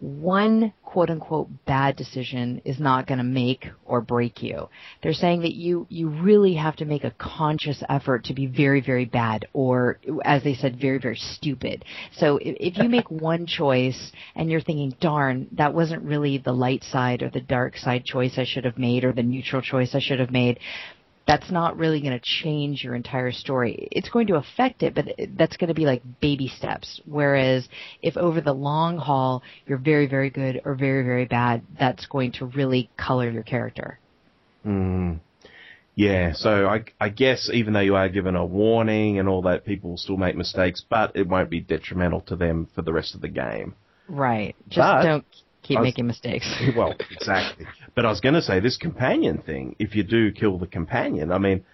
one 0.00 0.72
quote 0.94 1.10
unquote 1.10 1.48
bad 1.66 1.96
decision 1.96 2.62
is 2.64 2.78
not 2.78 3.08
going 3.08 3.18
to 3.18 3.24
make 3.24 3.66
or 3.84 4.00
break 4.00 4.44
you. 4.44 4.68
They're 5.02 5.12
saying 5.12 5.40
that 5.40 5.54
you, 5.54 5.88
you 5.90 6.08
really 6.08 6.54
have 6.54 6.76
to 6.76 6.84
make 6.84 7.02
a 7.02 7.10
conscious 7.18 7.82
effort 7.88 8.22
to 8.26 8.32
be 8.32 8.46
very, 8.46 8.80
very 8.80 9.04
bad 9.04 9.48
or, 9.52 9.98
as 10.24 10.44
they 10.44 10.54
said, 10.54 10.80
very, 10.80 11.00
very 11.00 11.16
stupid. 11.16 11.84
So 12.12 12.36
if, 12.36 12.76
if 12.76 12.78
you 12.78 12.88
make 12.88 13.10
one 13.10 13.44
choice 13.44 14.12
and 14.36 14.48
you're 14.48 14.60
thinking, 14.60 14.94
darn, 15.00 15.48
that 15.58 15.74
wasn't 15.74 16.04
really 16.04 16.38
the 16.38 16.52
light 16.52 16.84
side 16.84 17.22
or 17.24 17.28
the 17.28 17.40
dark 17.40 17.76
side 17.76 18.04
choice 18.04 18.34
I 18.36 18.44
should 18.44 18.64
have 18.64 18.78
made 18.78 19.02
or 19.02 19.12
the 19.12 19.24
neutral 19.24 19.62
choice 19.62 19.96
I 19.96 20.00
should 20.00 20.20
have 20.20 20.30
made, 20.30 20.60
that's 21.26 21.50
not 21.50 21.76
really 21.76 22.00
going 22.00 22.18
to 22.18 22.24
change 22.42 22.84
your 22.84 22.94
entire 22.94 23.32
story. 23.32 23.88
It's 23.90 24.08
going 24.08 24.26
to 24.26 24.36
affect 24.36 24.82
it, 24.82 24.94
but 24.94 25.06
that's 25.36 25.56
going 25.56 25.68
to 25.68 25.74
be 25.74 25.86
like 25.86 26.02
baby 26.20 26.48
steps. 26.48 27.00
Whereas 27.06 27.68
if 28.02 28.16
over 28.16 28.40
the 28.40 28.52
long 28.52 28.98
haul 28.98 29.42
you're 29.66 29.78
very, 29.78 30.06
very 30.06 30.30
good 30.30 30.60
or 30.64 30.74
very, 30.74 31.02
very 31.02 31.24
bad, 31.24 31.62
that's 31.78 32.06
going 32.06 32.32
to 32.32 32.46
really 32.46 32.90
color 32.98 33.30
your 33.30 33.42
character. 33.42 33.98
Mm. 34.66 35.20
Yeah, 35.96 36.32
so 36.34 36.66
I, 36.66 36.84
I 37.00 37.08
guess 37.08 37.48
even 37.52 37.72
though 37.72 37.80
you 37.80 37.94
are 37.94 38.08
given 38.08 38.34
a 38.34 38.44
warning 38.44 39.18
and 39.18 39.28
all 39.28 39.42
that, 39.42 39.64
people 39.64 39.90
will 39.90 39.96
still 39.96 40.16
make 40.16 40.36
mistakes, 40.36 40.84
but 40.88 41.12
it 41.14 41.28
won't 41.28 41.50
be 41.50 41.60
detrimental 41.60 42.20
to 42.22 42.36
them 42.36 42.68
for 42.74 42.82
the 42.82 42.92
rest 42.92 43.14
of 43.14 43.20
the 43.20 43.28
game. 43.28 43.74
Right. 44.08 44.56
Just 44.68 44.78
but, 44.78 45.02
don't 45.04 45.24
keep 45.62 45.78
was, 45.78 45.86
making 45.86 46.06
mistakes. 46.06 46.52
well, 46.76 46.94
exactly. 47.10 47.66
But 47.94 48.04
I 48.04 48.10
was 48.10 48.20
going 48.20 48.34
to 48.34 48.42
say 48.42 48.60
this 48.60 48.76
companion 48.76 49.38
thing. 49.38 49.76
If 49.78 49.94
you 49.94 50.02
do 50.02 50.32
kill 50.32 50.58
the 50.58 50.66
companion, 50.66 51.30
I 51.30 51.38
mean, 51.38 51.64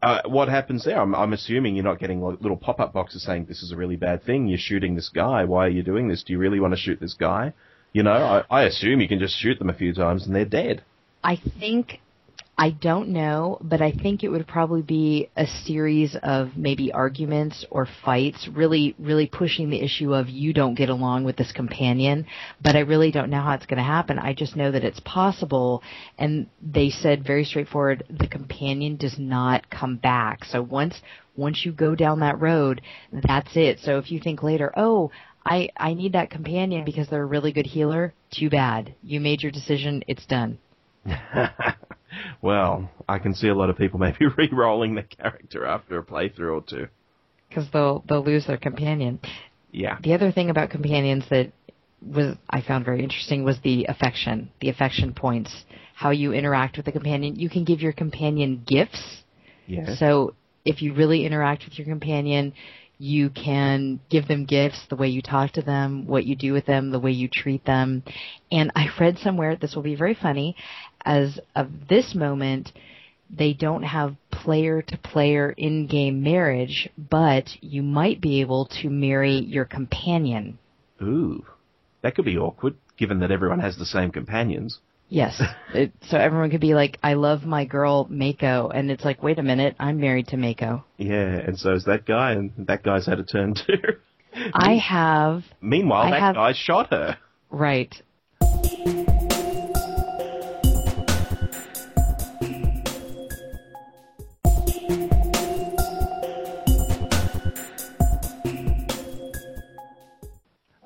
uh, 0.00 0.22
what 0.26 0.48
happens 0.48 0.84
there? 0.84 1.00
I'm, 1.00 1.14
I'm, 1.14 1.32
assuming 1.32 1.74
you're 1.74 1.84
not 1.84 1.98
getting 1.98 2.22
little 2.22 2.56
pop-up 2.56 2.92
boxes 2.92 3.24
saying 3.24 3.46
this 3.46 3.62
is 3.62 3.72
a 3.72 3.76
really 3.76 3.96
bad 3.96 4.22
thing. 4.24 4.46
You're 4.46 4.58
shooting 4.58 4.94
this 4.94 5.08
guy. 5.08 5.44
Why 5.44 5.66
are 5.66 5.70
you 5.70 5.82
doing 5.82 6.08
this? 6.08 6.22
Do 6.22 6.32
you 6.32 6.38
really 6.38 6.60
want 6.60 6.72
to 6.72 6.80
shoot 6.80 7.00
this 7.00 7.14
guy? 7.14 7.52
You 7.92 8.02
know, 8.04 8.12
I, 8.12 8.44
I 8.48 8.62
assume 8.64 9.00
you 9.00 9.08
can 9.08 9.18
just 9.18 9.36
shoot 9.36 9.58
them 9.58 9.70
a 9.70 9.74
few 9.74 9.92
times 9.92 10.26
and 10.26 10.34
they're 10.34 10.44
dead. 10.44 10.84
I 11.24 11.36
think 11.58 12.00
I 12.60 12.70
don't 12.70 13.10
know, 13.10 13.58
but 13.62 13.80
I 13.80 13.92
think 13.92 14.24
it 14.24 14.30
would 14.30 14.48
probably 14.48 14.82
be 14.82 15.30
a 15.36 15.46
series 15.46 16.16
of 16.24 16.56
maybe 16.56 16.90
arguments 16.90 17.64
or 17.70 17.86
fights, 18.04 18.48
really, 18.52 18.96
really 18.98 19.28
pushing 19.28 19.70
the 19.70 19.80
issue 19.80 20.12
of 20.12 20.28
you 20.28 20.52
don't 20.52 20.74
get 20.74 20.88
along 20.88 21.22
with 21.22 21.36
this 21.36 21.52
companion. 21.52 22.26
But 22.60 22.74
I 22.74 22.80
really 22.80 23.12
don't 23.12 23.30
know 23.30 23.40
how 23.40 23.52
it's 23.52 23.66
going 23.66 23.78
to 23.78 23.84
happen. 23.84 24.18
I 24.18 24.34
just 24.34 24.56
know 24.56 24.72
that 24.72 24.82
it's 24.82 24.98
possible. 25.04 25.84
And 26.18 26.48
they 26.60 26.90
said 26.90 27.24
very 27.24 27.44
straightforward, 27.44 28.02
the 28.10 28.26
companion 28.26 28.96
does 28.96 29.20
not 29.20 29.70
come 29.70 29.96
back. 29.96 30.44
So 30.44 30.60
once, 30.60 31.00
once 31.36 31.64
you 31.64 31.70
go 31.70 31.94
down 31.94 32.18
that 32.20 32.40
road, 32.40 32.82
that's 33.12 33.54
it. 33.54 33.78
So 33.84 33.98
if 33.98 34.10
you 34.10 34.18
think 34.18 34.42
later, 34.42 34.72
oh, 34.76 35.12
I, 35.46 35.68
I 35.76 35.94
need 35.94 36.14
that 36.14 36.30
companion 36.30 36.84
because 36.84 37.08
they're 37.08 37.22
a 37.22 37.26
really 37.26 37.52
good 37.52 37.66
healer, 37.66 38.14
too 38.32 38.50
bad. 38.50 38.96
You 39.04 39.20
made 39.20 39.44
your 39.44 39.52
decision, 39.52 40.02
it's 40.08 40.26
done. 40.26 40.58
well, 42.40 42.90
I 43.08 43.18
can 43.18 43.34
see 43.34 43.48
a 43.48 43.54
lot 43.54 43.70
of 43.70 43.76
people 43.76 43.98
maybe 44.00 44.26
re-rolling 44.36 44.94
their 44.94 45.04
character 45.04 45.66
after 45.66 45.98
a 45.98 46.04
playthrough 46.04 46.60
or 46.60 46.64
two. 46.66 46.88
Because 47.48 47.66
they'll 47.72 48.04
they'll 48.08 48.24
lose 48.24 48.46
their 48.46 48.58
companion. 48.58 49.20
Yeah. 49.70 49.98
The 50.02 50.14
other 50.14 50.32
thing 50.32 50.50
about 50.50 50.70
companions 50.70 51.24
that 51.30 51.52
was 52.02 52.36
I 52.48 52.62
found 52.62 52.84
very 52.84 53.02
interesting 53.02 53.44
was 53.44 53.58
the 53.62 53.86
affection, 53.86 54.50
the 54.60 54.68
affection 54.68 55.14
points, 55.14 55.64
how 55.94 56.10
you 56.10 56.32
interact 56.32 56.76
with 56.76 56.86
the 56.86 56.92
companion. 56.92 57.36
You 57.36 57.48
can 57.48 57.64
give 57.64 57.80
your 57.80 57.92
companion 57.92 58.62
gifts. 58.66 59.22
Yeah. 59.66 59.96
So 59.96 60.34
if 60.64 60.82
you 60.82 60.94
really 60.94 61.24
interact 61.24 61.64
with 61.64 61.78
your 61.78 61.86
companion, 61.86 62.52
you 62.98 63.30
can 63.30 64.00
give 64.10 64.26
them 64.26 64.44
gifts, 64.44 64.84
the 64.90 64.96
way 64.96 65.08
you 65.08 65.22
talk 65.22 65.52
to 65.52 65.62
them, 65.62 66.06
what 66.06 66.24
you 66.24 66.34
do 66.34 66.52
with 66.52 66.66
them, 66.66 66.90
the 66.90 66.98
way 66.98 67.12
you 67.12 67.28
treat 67.28 67.64
them. 67.64 68.02
And 68.50 68.72
I 68.74 68.88
read 68.98 69.18
somewhere, 69.18 69.56
this 69.56 69.74
will 69.76 69.84
be 69.84 69.94
very 69.94 70.14
funny, 70.14 70.56
as 71.04 71.38
of 71.54 71.68
this 71.88 72.14
moment, 72.14 72.72
they 73.30 73.52
don't 73.52 73.82
have 73.82 74.16
player 74.30 74.80
to 74.82 74.96
player 74.98 75.50
in 75.56 75.86
game 75.86 76.22
marriage, 76.22 76.88
but 76.96 77.48
you 77.60 77.82
might 77.82 78.20
be 78.20 78.40
able 78.40 78.66
to 78.80 78.88
marry 78.88 79.38
your 79.38 79.64
companion. 79.64 80.58
Ooh. 81.02 81.44
That 82.02 82.14
could 82.14 82.24
be 82.24 82.38
awkward, 82.38 82.76
given 82.96 83.20
that 83.20 83.30
everyone 83.30 83.60
has 83.60 83.76
the 83.76 83.84
same 83.84 84.10
companions. 84.10 84.78
Yes. 85.08 85.40
It, 85.74 85.92
so 86.08 86.16
everyone 86.16 86.50
could 86.50 86.62
be 86.62 86.72
like, 86.72 86.98
I 87.02 87.12
love 87.12 87.42
my 87.44 87.66
girl 87.66 88.06
Mako, 88.08 88.70
and 88.70 88.90
it's 88.90 89.04
like, 89.04 89.22
wait 89.22 89.38
a 89.38 89.42
minute, 89.42 89.76
I'm 89.78 90.00
married 90.00 90.28
to 90.28 90.38
Mako. 90.38 90.82
Yeah, 90.96 91.26
and 91.26 91.58
so 91.58 91.74
is 91.74 91.84
that 91.84 92.06
guy, 92.06 92.32
and 92.32 92.52
that 92.66 92.82
guy's 92.82 93.04
had 93.04 93.18
a 93.20 93.24
turn 93.24 93.54
too. 93.54 93.74
I 94.54 94.76
have. 94.88 95.44
Meanwhile, 95.60 96.04
I 96.06 96.10
that 96.12 96.20
have- 96.20 96.34
guy 96.36 96.52
shot 96.54 96.88
her. 96.90 97.18
Right. 97.50 97.94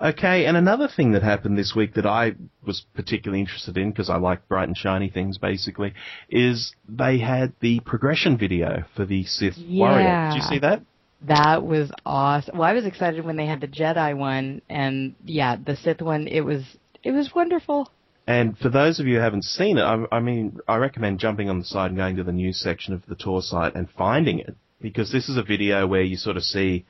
Okay, 0.02 0.46
and 0.46 0.56
another 0.56 0.88
thing 0.88 1.12
that 1.12 1.22
happened 1.22 1.56
this 1.56 1.74
week 1.76 1.94
that 1.94 2.06
I 2.06 2.32
was 2.66 2.84
particularly 2.94 3.40
interested 3.40 3.76
in 3.76 3.90
because 3.90 4.10
I 4.10 4.16
like 4.16 4.48
bright 4.48 4.66
and 4.66 4.76
shiny 4.76 5.08
things 5.08 5.38
basically 5.38 5.94
is 6.28 6.74
they 6.88 7.18
had 7.18 7.52
the 7.60 7.78
progression 7.80 8.36
video 8.36 8.82
for 8.96 9.06
the 9.06 9.22
Sith 9.22 9.54
Warrior. 9.68 10.30
Did 10.30 10.36
you 10.38 10.42
see 10.42 10.58
that? 10.58 10.82
That 11.28 11.64
was 11.64 11.92
awesome. 12.04 12.58
Well, 12.58 12.68
I 12.68 12.72
was 12.72 12.84
excited 12.84 13.24
when 13.24 13.36
they 13.36 13.46
had 13.46 13.60
the 13.60 13.68
Jedi 13.68 14.16
one, 14.16 14.60
and 14.68 15.14
yeah, 15.24 15.54
the 15.54 15.76
Sith 15.76 16.02
one. 16.02 16.26
It 16.26 16.40
was 16.40 16.64
it 17.04 17.12
was 17.12 17.32
wonderful. 17.32 17.88
And 18.26 18.58
for 18.58 18.70
those 18.70 18.98
of 18.98 19.06
you 19.06 19.16
who 19.16 19.20
haven't 19.20 19.44
seen 19.44 19.78
it, 19.78 19.82
I, 19.82 20.04
I 20.10 20.18
mean, 20.18 20.58
I 20.66 20.76
recommend 20.76 21.20
jumping 21.20 21.48
on 21.48 21.60
the 21.60 21.64
site 21.64 21.90
and 21.90 21.96
going 21.96 22.16
to 22.16 22.24
the 22.24 22.32
news 22.32 22.60
section 22.60 22.92
of 22.92 23.06
the 23.06 23.14
Tor 23.14 23.40
site 23.40 23.76
and 23.76 23.88
finding 23.96 24.40
it 24.40 24.56
because 24.80 25.12
this 25.12 25.28
is 25.28 25.36
a 25.36 25.42
video 25.44 25.86
where 25.86 26.02
you 26.02 26.16
sort 26.16 26.36
of 26.36 26.42
see 26.42 26.86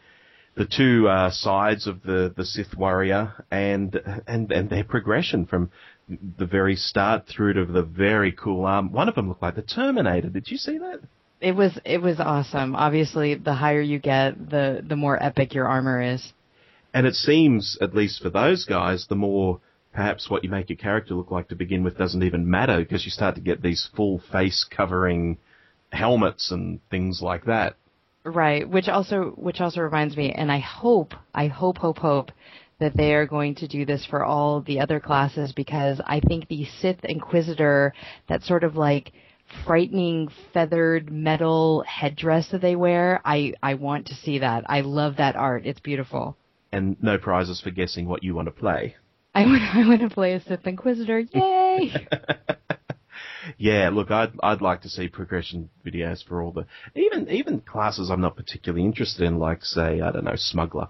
the 0.54 0.66
two 0.66 1.09
uh, 1.09 1.30
sides 1.30 1.87
of 1.87 2.02
the, 2.02 2.32
the 2.37 2.44
Sith 2.44 2.76
warrior 2.76 3.44
and 3.50 3.99
and 4.26 4.52
and 4.52 4.68
their 4.68 4.85
progression 4.85 5.47
from 5.47 5.71
the 6.09 6.47
very 6.47 6.76
start 6.76 7.26
through 7.26 7.54
to 7.54 7.64
the 7.64 7.82
very 7.82 8.32
cool 8.32 8.64
arm. 8.66 8.92
One 8.92 9.09
of 9.09 9.14
them 9.14 9.28
looked 9.28 9.42
like 9.42 9.54
the 9.54 9.62
Terminator. 9.62 10.28
Did 10.28 10.50
you 10.50 10.59
see 10.59 10.78
that? 10.78 11.00
It 11.40 11.56
was 11.56 11.78
it 11.85 12.02
was 12.02 12.21
awesome. 12.21 12.76
Obviously, 12.76 13.35
the 13.35 13.54
higher 13.54 13.80
you 13.80 13.99
get, 13.99 14.50
the 14.50 14.85
the 14.87 14.97
more 14.97 15.21
epic 15.23 15.54
your 15.54 15.66
armor 15.66 16.00
is. 16.00 16.32
And 16.94 17.06
it 17.06 17.14
seems, 17.14 17.78
at 17.80 17.94
least 17.94 18.23
for 18.23 18.28
those 18.28 18.66
guys, 18.66 19.06
the 19.09 19.14
more 19.16 19.61
perhaps 19.94 20.28
what 20.28 20.44
you 20.44 20.50
make 20.50 20.68
your 20.68 20.76
character 20.76 21.14
look 21.14 21.30
like 21.30 21.49
to 21.49 21.56
begin 21.56 21.82
with 21.82 21.97
doesn't 21.97 22.23
even 22.23 22.49
matter 22.49 22.78
because 22.78 23.04
you 23.04 23.11
start 23.11 23.35
to 23.35 23.40
get 23.40 23.62
these 23.62 23.88
full 23.97 24.23
face 24.30 24.66
covering 24.71 25.38
helmets 25.90 26.50
and 26.50 26.80
things 26.90 27.21
like 27.23 27.44
that. 27.47 27.76
Right, 28.25 28.69
which 28.69 28.88
also 28.88 29.33
which 29.37 29.61
also 29.61 29.81
reminds 29.81 30.17
me, 30.17 30.31
and 30.33 30.50
I 30.50 30.61
hope 30.61 31.14
I 31.35 31.49
hope 31.49 31.79
hope 31.79 31.99
hope 31.99 32.31
that 32.79 32.97
they 32.97 33.14
are 33.14 33.26
going 33.26 33.55
to 33.57 33.67
do 33.69 33.85
this 33.85 34.07
for 34.07 34.25
all 34.25 34.61
the 34.61 34.81
other 34.81 35.00
classes 35.00 35.52
because 35.52 36.00
I 36.05 36.21
think 36.21 36.47
the 36.47 36.64
Sith 36.81 37.05
Inquisitor, 37.05 37.93
that 38.29 38.43
sort 38.43 38.62
of 38.62 38.76
like 38.76 39.12
frightening 39.64 40.29
feathered 40.52 41.11
metal 41.11 41.85
headdress 41.87 42.49
that 42.52 42.61
they 42.61 42.76
wear, 42.76 43.21
I 43.25 43.55
I 43.61 43.75
want 43.75 44.07
to 44.07 44.14
see 44.14 44.38
that. 44.38 44.64
I 44.69 44.83
love 44.83 45.17
that 45.17 45.35
art. 45.35 45.67
It's 45.67 45.81
beautiful. 45.81 46.37
And 46.71 46.97
no 47.02 47.19
prizes 47.19 47.61
for 47.61 47.71
guessing 47.71 48.07
what 48.07 48.23
you 48.23 48.35
want 48.37 48.47
to 48.47 48.52
play. 48.52 48.95
I 49.35 49.43
want 49.47 49.62
I 49.62 49.88
want 49.88 50.00
to 50.02 50.11
play 50.11 50.35
a 50.35 50.41
Sith 50.41 50.67
Inquisitor. 50.67 51.21
Yay! 51.21 52.07
Yeah, 53.58 53.90
look, 53.92 54.11
I'd 54.11 54.32
I'd 54.42 54.61
like 54.62 54.82
to 54.82 54.88
see 54.88 55.08
progression 55.08 55.70
videos 55.84 56.25
for 56.25 56.42
all 56.42 56.52
the 56.52 56.66
even 56.94 57.28
even 57.30 57.61
classes 57.61 58.11
I'm 58.11 58.20
not 58.20 58.37
particularly 58.37 58.84
interested 58.84 59.25
in, 59.25 59.38
like 59.38 59.64
say 59.64 60.00
I 60.00 60.11
don't 60.12 60.25
know 60.25 60.37
smuggler, 60.37 60.88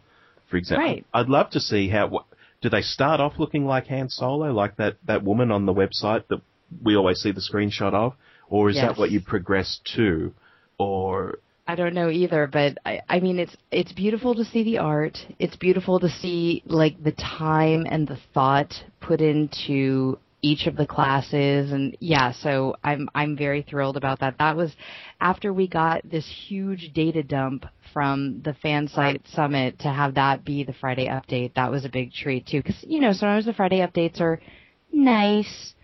for 0.51 0.57
example. 0.57 0.87
Right. 0.87 1.07
I'd 1.13 1.29
love 1.29 1.51
to 1.51 1.61
see 1.61 1.89
how 1.89 2.09
what, 2.09 2.25
do 2.61 2.69
they 2.69 2.83
start 2.83 3.21
off 3.21 3.39
looking 3.39 3.67
like 3.67 3.87
Han 3.89 4.09
Solo, 4.09 4.53
like 4.53 4.77
that 4.77 4.97
that 5.07 5.23
woman 5.23 5.51
on 5.51 5.67
the 5.67 5.75
website 5.75 6.27
that 6.29 6.41
we 6.83 6.97
always 6.97 7.19
see 7.21 7.33
the 7.33 7.41
screenshot 7.41 7.95
of, 7.95 8.15
or 8.49 8.71
is 8.71 8.77
Yes. 8.77 8.89
that 8.89 8.99
what 8.99 9.11
you 9.11 9.21
progress 9.21 9.81
to, 9.97 10.33
or 10.79 11.39
I 11.67 11.77
don't 11.77 11.95
know 11.95 12.11
either, 12.11 12.49
but 12.53 12.79
I, 12.85 13.01
I 13.09 13.21
mean, 13.21 13.39
it's 13.39 13.57
it's 13.71 13.93
beautiful 13.93 14.35
to 14.35 14.45
see 14.45 14.65
the 14.65 14.79
art. 14.79 15.19
It's 15.39 15.57
beautiful 15.57 16.01
to 16.01 16.09
see 16.09 16.63
like 16.67 17.03
the 17.03 17.13
time 17.13 17.87
and 17.89 18.07
the 18.07 18.19
thought 18.35 18.75
put 19.01 19.21
into 19.21 20.19
each 20.43 20.67
of 20.67 20.77
the 20.77 20.87
classes, 20.87 21.73
and 21.73 21.97
yeah. 22.01 22.33
So 22.33 22.77
I'm 22.83 23.09
I'm 23.15 23.37
very 23.37 23.63
thrilled 23.63 23.97
about 23.97 24.21
that. 24.21 24.37
That 24.39 24.57
was 24.57 24.75
after 25.21 25.53
we 25.53 25.69
got 25.69 26.03
this 26.09 26.27
huge 26.49 26.93
data 26.93 27.23
dump 27.23 27.65
from 27.93 28.43
the 28.45 28.55
fan 28.55 28.89
site 28.89 29.23
summit 29.29 29.79
to 29.81 29.89
have 29.89 30.15
that 30.15 30.45
be 30.45 30.65
the 30.65 30.73
Friday 30.75 31.07
update. 31.07 31.55
That 31.55 31.71
was 31.71 31.85
a 31.85 31.89
big 31.89 32.13
treat 32.13 32.47
too, 32.47 32.59
because 32.59 32.83
you 32.83 33.01
know 33.01 33.13
sometimes 33.13 33.47
the 33.47 33.53
Friday 33.53 33.79
updates 33.79 34.21
are 34.21 34.41
nice, 34.93 35.75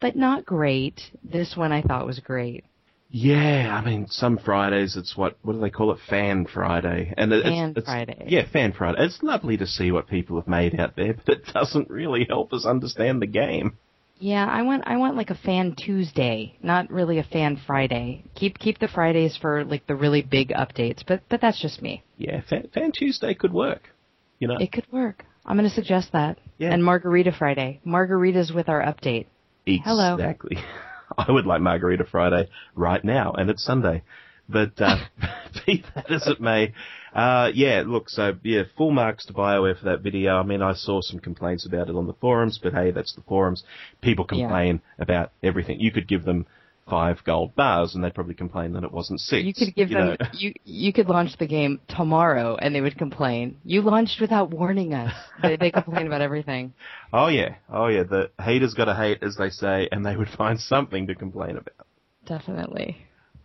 but 0.00 0.16
not 0.16 0.46
great. 0.46 1.00
This 1.22 1.54
one 1.56 1.70
I 1.72 1.82
thought 1.82 2.06
was 2.06 2.18
great. 2.18 2.64
Yeah, 3.08 3.80
I 3.80 3.86
mean, 3.86 4.08
some 4.08 4.36
Fridays 4.38 4.96
it's 4.96 5.16
what 5.16 5.36
what 5.42 5.52
do 5.52 5.60
they 5.60 5.70
call 5.70 5.92
it? 5.92 5.98
Fan 6.08 6.46
Friday, 6.46 7.12
and 7.16 7.32
it- 7.32 7.44
Fan 7.44 7.68
it's, 7.70 7.78
it's, 7.78 7.86
Friday. 7.86 8.24
Yeah, 8.28 8.46
Fan 8.50 8.72
Friday. 8.72 9.04
It's 9.04 9.22
lovely 9.22 9.56
to 9.58 9.66
see 9.66 9.92
what 9.92 10.08
people 10.08 10.36
have 10.40 10.48
made 10.48 10.78
out 10.80 10.96
there, 10.96 11.14
but 11.14 11.28
it 11.36 11.44
doesn't 11.52 11.90
really 11.90 12.26
help 12.28 12.52
us 12.52 12.64
understand 12.64 13.20
the 13.22 13.26
game. 13.26 13.76
Yeah, 14.18 14.46
I 14.46 14.62
want 14.62 14.84
I 14.86 14.96
want 14.96 15.16
like 15.16 15.30
a 15.30 15.34
fan 15.34 15.74
Tuesday, 15.74 16.56
not 16.62 16.90
really 16.90 17.18
a 17.18 17.24
fan 17.24 17.60
Friday. 17.66 18.24
Keep 18.34 18.58
keep 18.58 18.78
the 18.78 18.88
Fridays 18.88 19.36
for 19.36 19.64
like 19.64 19.86
the 19.86 19.94
really 19.94 20.22
big 20.22 20.48
updates, 20.50 21.02
but 21.06 21.22
but 21.28 21.40
that's 21.40 21.60
just 21.60 21.82
me. 21.82 22.02
Yeah, 22.16 22.40
Fan, 22.48 22.68
Fan 22.72 22.92
Tuesday 22.92 23.34
could 23.34 23.52
work. 23.52 23.90
You 24.38 24.48
know, 24.48 24.56
It 24.58 24.72
could 24.72 24.86
work. 24.90 25.24
I'm 25.44 25.56
going 25.56 25.68
to 25.68 25.74
suggest 25.74 26.12
that. 26.12 26.38
Yeah. 26.58 26.72
And 26.72 26.84
Margarita 26.84 27.32
Friday. 27.32 27.80
Margaritas 27.86 28.54
with 28.54 28.68
our 28.68 28.82
update. 28.82 29.26
hello. 29.64 30.14
exactly. 30.14 30.58
I 31.18 31.30
would 31.30 31.46
like 31.46 31.60
Margarita 31.60 32.04
Friday 32.04 32.48
right 32.74 33.02
now, 33.04 33.32
and 33.32 33.48
it's 33.48 33.64
Sunday. 33.64 34.02
But 34.48 34.80
uh, 34.80 34.96
be 35.66 35.84
that 35.94 36.10
as 36.10 36.26
it 36.26 36.40
may, 36.40 36.72
uh, 37.14 37.50
yeah, 37.54 37.82
look, 37.86 38.08
so 38.08 38.34
yeah, 38.42 38.62
full 38.76 38.90
marks 38.92 39.26
to 39.26 39.32
BioWare 39.32 39.78
for 39.78 39.86
that 39.86 40.02
video. 40.02 40.36
I 40.36 40.42
mean, 40.42 40.62
I 40.62 40.74
saw 40.74 41.00
some 41.00 41.18
complaints 41.18 41.66
about 41.66 41.88
it 41.88 41.96
on 41.96 42.06
the 42.06 42.12
forums, 42.14 42.58
but 42.62 42.72
hey, 42.72 42.90
that's 42.90 43.14
the 43.14 43.22
forums. 43.22 43.64
People 44.00 44.26
Yeah. 44.30 44.46
complain 44.46 44.80
about 44.98 45.32
everything. 45.42 45.80
You 45.80 45.90
could 45.90 46.06
give 46.06 46.24
them 46.24 46.46
five 46.88 47.22
gold 47.24 47.54
bars, 47.56 47.94
and 47.94 48.04
they'd 48.04 48.14
probably 48.14 48.34
complain 48.34 48.72
that 48.74 48.84
it 48.84 48.92
wasn't 48.92 49.20
six. 49.20 49.44
You 49.44 49.54
could 49.54 49.74
give 49.74 49.88
them 49.90 50.10
know. 50.20 50.26
you 50.32 50.52
you 50.64 50.92
could 50.92 51.08
launch 51.08 51.36
the 51.38 51.46
game 51.46 51.80
tomorrow 51.88 52.56
and 52.56 52.74
they 52.74 52.80
would 52.80 52.96
complain. 52.96 53.56
You 53.64 53.82
launched 53.82 54.20
without 54.20 54.50
warning 54.50 54.94
us. 54.94 55.12
They 55.42 55.56
they 55.56 55.70
complain 55.70 56.06
about 56.06 56.20
everything. 56.20 56.74
Oh 57.12 57.28
yeah, 57.28 57.54
oh 57.72 57.86
yeah. 57.86 58.02
The 58.02 58.30
haters 58.40 58.74
got 58.74 58.86
to 58.86 58.94
hate, 58.94 59.22
as 59.22 59.36
they 59.36 59.48
say, 59.50 59.88
and 59.90 60.04
they 60.04 60.16
would 60.16 60.28
find 60.28 60.60
something 60.60 61.06
to 61.06 61.14
complain 61.14 61.52
about. 61.56 61.86
Definitely. 62.26 62.98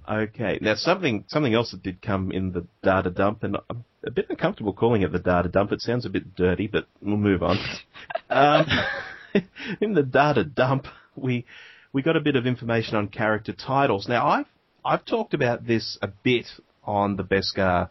Okay. 0.10 0.60
Now 0.62 0.76
something 0.76 1.26
something 1.28 1.54
else 1.54 1.72
that 1.72 1.84
did 1.84 2.02
come 2.02 2.32
in 2.32 2.52
the 2.52 2.66
data 2.84 3.10
dump, 3.10 3.44
and 3.44 3.58
I'm 3.70 3.86
a 4.06 4.12
bit 4.12 4.28
uncomfortable 4.30 4.74
calling 4.74 5.04
it 5.04 5.12
the 5.12 5.20
data 5.20 5.50
dump. 5.50 5.72
It 5.72 5.82
sounds 5.82 6.06
a 6.06 6.10
bit 6.10 6.36
dirty, 6.36 6.68
but 6.68 6.88
we'll 7.02 7.18
move 7.18 7.44
on. 7.44 7.58
um, 8.30 8.66
in 9.82 9.94
the 9.94 10.04
data 10.04 10.44
dump, 10.44 10.88
we 11.16 11.46
we 11.94 12.02
got 12.02 12.18
a 12.18 12.22
bit 12.22 12.36
of 12.36 12.46
information 12.46 12.96
on 12.96 13.08
character 13.08 13.54
titles. 13.54 14.08
Now, 14.08 14.28
I've 14.28 14.46
I've 14.84 15.06
talked 15.06 15.34
about 15.34 15.66
this 15.66 15.98
a 16.02 16.08
bit 16.08 16.48
on 16.84 17.16
the 17.16 17.24
Beskar 17.24 17.90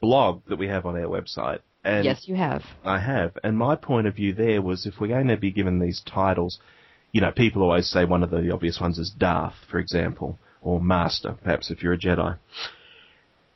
blog 0.00 0.42
that 0.48 0.58
we 0.58 0.68
have 0.68 0.86
on 0.86 0.96
our 0.96 1.08
website. 1.08 1.60
And 1.82 2.04
yes, 2.04 2.24
you 2.26 2.34
have. 2.34 2.62
I 2.84 2.98
have. 2.98 3.38
And 3.44 3.56
my 3.56 3.76
point 3.76 4.06
of 4.06 4.16
view 4.16 4.34
there 4.34 4.60
was 4.60 4.86
if 4.86 4.94
we're 5.00 5.08
going 5.08 5.28
to 5.28 5.36
be 5.36 5.52
given 5.52 5.78
these 5.78 6.02
titles, 6.04 6.58
you 7.12 7.20
know, 7.20 7.30
people 7.30 7.62
always 7.62 7.88
say 7.88 8.04
one 8.04 8.22
of 8.22 8.30
the 8.30 8.52
obvious 8.52 8.80
ones 8.80 8.98
is 8.98 9.10
Darth, 9.10 9.54
for 9.70 9.78
example, 9.78 10.38
or 10.66 10.80
Master, 10.80 11.36
perhaps 11.44 11.70
if 11.70 11.82
you're 11.82 11.92
a 11.92 11.98
Jedi. 11.98 12.36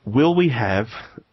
Will 0.05 0.35
we 0.35 0.51
have 0.51 0.87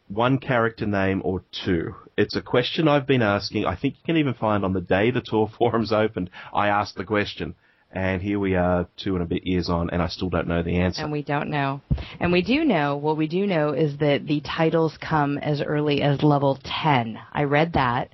one 0.08 0.40
character 0.40 0.88
name 0.88 1.22
or 1.24 1.44
two? 1.64 1.94
It's 2.18 2.36
a 2.36 2.42
question 2.42 2.88
I've 2.88 3.06
been 3.06 3.22
asking. 3.22 3.66
I 3.66 3.76
think 3.76 3.94
you 3.94 4.02
can 4.04 4.18
even 4.18 4.34
find 4.34 4.66
on 4.66 4.74
the 4.74 4.82
day 4.82 5.12
the 5.12 5.22
Tor 5.22 5.50
forums 5.58 5.94
opened, 5.94 6.32
I 6.54 6.68
asked 6.70 6.96
the 6.96 7.06
question. 7.06 7.54
And 7.90 8.22
here 8.22 8.40
we 8.40 8.56
are, 8.56 8.88
two 8.98 9.14
and 9.14 9.24
a 9.24 9.26
bit 9.26 9.46
years 9.46 9.70
on, 9.70 9.92
and 9.92 10.02
I 10.02 10.08
still 10.08 10.30
don't 10.30 10.48
know 10.48 10.62
the 10.62 10.78
answer. 10.78 11.04
And 11.04 11.12
we 11.12 11.24
don't 11.24 11.50
know. 11.50 11.80
And 12.20 12.34
we 12.34 12.42
do 12.42 12.66
know, 12.66 12.98
what 12.98 13.16
we 13.16 13.28
do 13.28 13.48
know 13.48 13.72
is 13.72 13.98
that 14.00 14.28
the 14.28 14.42
titles 14.42 14.98
come 15.00 15.38
as 15.38 15.62
early 15.62 16.02
as 16.02 16.22
level 16.22 16.60
10. 16.66 17.18
I 17.32 17.44
read 17.44 17.74
that. 17.74 18.10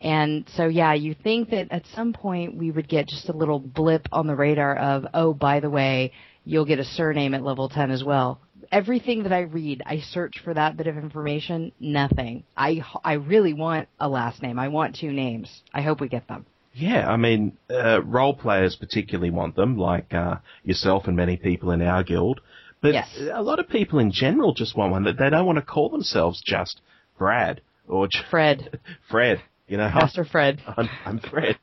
And 0.00 0.48
so, 0.54 0.66
yeah, 0.66 0.94
you 0.94 1.14
think 1.14 1.50
that 1.50 1.72
at 1.72 1.82
some 1.94 2.12
point 2.12 2.56
we 2.56 2.70
would 2.70 2.88
get 2.88 3.08
just 3.08 3.28
a 3.28 3.36
little 3.36 3.58
blip 3.58 4.06
on 4.12 4.26
the 4.26 4.36
radar 4.36 4.76
of, 4.76 5.06
oh, 5.12 5.34
by 5.34 5.60
the 5.60 5.68
way, 5.68 6.12
you'll 6.44 6.64
get 6.64 6.78
a 6.78 6.84
surname 6.84 7.34
at 7.34 7.42
level 7.42 7.68
10 7.68 7.90
as 7.90 8.02
well. 8.04 8.40
Everything 8.72 9.24
that 9.24 9.32
I 9.32 9.40
read, 9.40 9.82
I 9.84 9.98
search 10.00 10.38
for 10.44 10.54
that 10.54 10.76
bit 10.76 10.86
of 10.86 10.96
information. 10.96 11.72
Nothing. 11.80 12.44
I, 12.56 12.82
I 13.04 13.14
really 13.14 13.52
want 13.52 13.88
a 13.98 14.08
last 14.08 14.42
name. 14.42 14.58
I 14.58 14.68
want 14.68 14.96
two 14.96 15.12
names. 15.12 15.62
I 15.74 15.82
hope 15.82 16.00
we 16.00 16.08
get 16.08 16.28
them. 16.28 16.46
Yeah, 16.72 17.10
I 17.10 17.16
mean, 17.16 17.56
uh, 17.68 18.00
role 18.02 18.32
players 18.34 18.76
particularly 18.76 19.30
want 19.30 19.56
them, 19.56 19.76
like 19.76 20.14
uh, 20.14 20.36
yourself 20.62 21.06
and 21.08 21.16
many 21.16 21.36
people 21.36 21.72
in 21.72 21.82
our 21.82 22.04
guild. 22.04 22.40
But 22.80 22.94
Yes. 22.94 23.08
a 23.32 23.42
lot 23.42 23.58
of 23.58 23.68
people 23.68 23.98
in 23.98 24.12
general 24.12 24.54
just 24.54 24.76
want 24.76 24.92
one 24.92 25.02
that 25.04 25.18
they 25.18 25.30
don't 25.30 25.46
want 25.46 25.56
to 25.58 25.62
call 25.64 25.88
themselves 25.88 26.40
just 26.46 26.80
Brad 27.18 27.60
or 27.88 28.06
j- 28.06 28.20
Fred. 28.30 28.78
Fred. 29.10 29.42
You 29.66 29.78
know, 29.78 29.88
Master 29.92 30.24
Fred. 30.24 30.60
I'm, 30.76 30.88
I'm 31.04 31.18
Fred. 31.18 31.58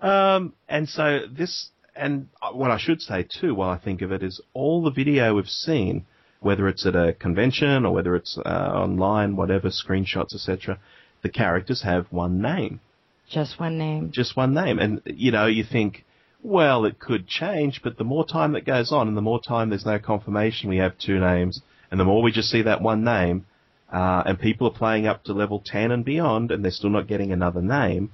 Um, 0.00 0.54
and 0.68 0.88
so 0.88 1.20
this, 1.30 1.68
and 1.98 2.28
what 2.52 2.70
I 2.70 2.78
should 2.78 3.00
say 3.00 3.24
too, 3.24 3.54
while 3.54 3.70
I 3.70 3.78
think 3.78 4.02
of 4.02 4.12
it, 4.12 4.22
is 4.22 4.40
all 4.54 4.82
the 4.82 4.90
video 4.90 5.34
we've 5.34 5.46
seen, 5.48 6.06
whether 6.40 6.68
it's 6.68 6.86
at 6.86 6.94
a 6.94 7.12
convention 7.12 7.84
or 7.84 7.92
whether 7.92 8.14
it's 8.16 8.38
uh, 8.38 8.48
online, 8.48 9.36
whatever, 9.36 9.68
screenshots, 9.68 10.34
etc., 10.34 10.78
the 11.22 11.28
characters 11.28 11.82
have 11.82 12.06
one 12.10 12.40
name 12.40 12.80
Just 13.28 13.58
one 13.58 13.76
name. 13.76 14.10
just 14.12 14.36
one 14.36 14.54
name. 14.54 14.78
And, 14.78 15.02
you 15.04 15.32
know, 15.32 15.46
you 15.46 15.64
think, 15.64 16.04
well, 16.42 16.84
it 16.84 17.00
could 17.00 17.26
change, 17.26 17.80
but 17.82 17.98
the 17.98 18.04
more 18.04 18.24
time 18.24 18.52
that 18.52 18.64
goes 18.64 18.92
on 18.92 19.08
and 19.08 19.16
the 19.16 19.20
more 19.22 19.40
time 19.40 19.70
there's 19.70 19.84
no 19.84 19.98
confirmation 19.98 20.68
we 20.70 20.76
have 20.78 20.96
two 20.98 21.18
names, 21.18 21.60
and 21.90 21.98
the 21.98 22.04
more 22.04 22.22
we 22.22 22.30
just 22.30 22.50
see 22.50 22.62
that 22.62 22.80
one 22.82 23.02
name, 23.02 23.44
uh, 23.92 24.22
and 24.26 24.38
people 24.38 24.68
are 24.68 24.78
playing 24.78 25.06
up 25.06 25.24
to 25.24 25.32
level 25.32 25.62
10 25.64 25.90
and 25.90 26.04
beyond, 26.04 26.52
and 26.52 26.62
they're 26.64 26.70
still 26.70 26.90
not 26.90 27.08
getting 27.08 27.32
another 27.32 27.60
name, 27.62 28.12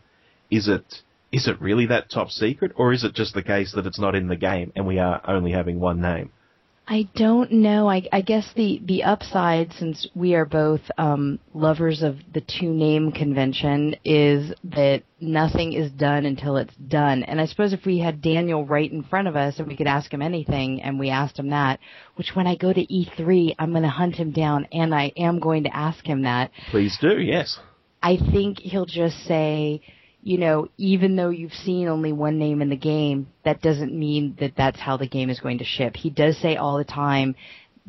is 0.50 0.68
it, 0.68 1.02
is 1.34 1.48
it 1.48 1.60
really 1.60 1.86
that 1.86 2.10
top 2.10 2.30
secret, 2.30 2.70
or 2.76 2.92
is 2.92 3.02
it 3.02 3.12
just 3.12 3.34
the 3.34 3.42
case 3.42 3.72
that 3.74 3.86
it's 3.86 3.98
not 3.98 4.14
in 4.14 4.28
the 4.28 4.36
game 4.36 4.72
and 4.76 4.86
we 4.86 5.00
are 5.00 5.20
only 5.26 5.50
having 5.50 5.80
one 5.80 6.00
name? 6.00 6.30
I 6.86 7.08
don't 7.16 7.50
know. 7.50 7.88
I, 7.88 8.06
I 8.12 8.20
guess 8.20 8.46
the, 8.54 8.80
the 8.84 9.02
upside, 9.02 9.72
since 9.72 10.06
we 10.14 10.34
are 10.34 10.44
both 10.44 10.82
um, 10.96 11.40
lovers 11.52 12.02
of 12.02 12.18
the 12.32 12.42
two 12.42 12.68
name 12.68 13.10
convention, 13.10 13.96
is 14.04 14.52
that 14.64 15.02
nothing 15.18 15.72
is 15.72 15.90
done 15.90 16.24
until 16.24 16.56
it's 16.56 16.74
done. 16.76 17.24
And 17.24 17.40
I 17.40 17.46
suppose 17.46 17.72
if 17.72 17.84
we 17.84 17.98
had 17.98 18.22
Daniel 18.22 18.64
right 18.64 18.92
in 18.92 19.02
front 19.02 19.26
of 19.26 19.34
us 19.34 19.58
and 19.58 19.66
we 19.66 19.76
could 19.76 19.86
ask 19.88 20.12
him 20.12 20.22
anything, 20.22 20.82
and 20.82 21.00
we 21.00 21.08
asked 21.10 21.38
him 21.38 21.50
that, 21.50 21.80
which 22.14 22.32
when 22.34 22.46
I 22.46 22.54
go 22.54 22.72
to 22.72 22.86
E3, 22.86 23.56
I'm 23.58 23.70
going 23.70 23.82
to 23.82 23.88
hunt 23.88 24.14
him 24.14 24.30
down, 24.30 24.68
and 24.70 24.94
I 24.94 25.10
am 25.16 25.40
going 25.40 25.64
to 25.64 25.74
ask 25.74 26.06
him 26.06 26.22
that. 26.22 26.52
Please 26.70 26.96
do, 27.00 27.18
yes. 27.18 27.58
I 28.02 28.18
think 28.18 28.58
he'll 28.58 28.86
just 28.86 29.16
say, 29.24 29.80
you 30.24 30.38
know, 30.38 30.68
even 30.78 31.16
though 31.16 31.28
you've 31.28 31.52
seen 31.52 31.86
only 31.86 32.10
one 32.10 32.38
name 32.38 32.62
in 32.62 32.70
the 32.70 32.76
game, 32.76 33.28
that 33.44 33.60
doesn't 33.60 33.92
mean 33.92 34.34
that 34.40 34.54
that's 34.56 34.80
how 34.80 34.96
the 34.96 35.06
game 35.06 35.28
is 35.28 35.38
going 35.38 35.58
to 35.58 35.64
ship. 35.64 35.94
He 35.96 36.08
does 36.08 36.38
say 36.38 36.56
all 36.56 36.78
the 36.78 36.84
time, 36.84 37.36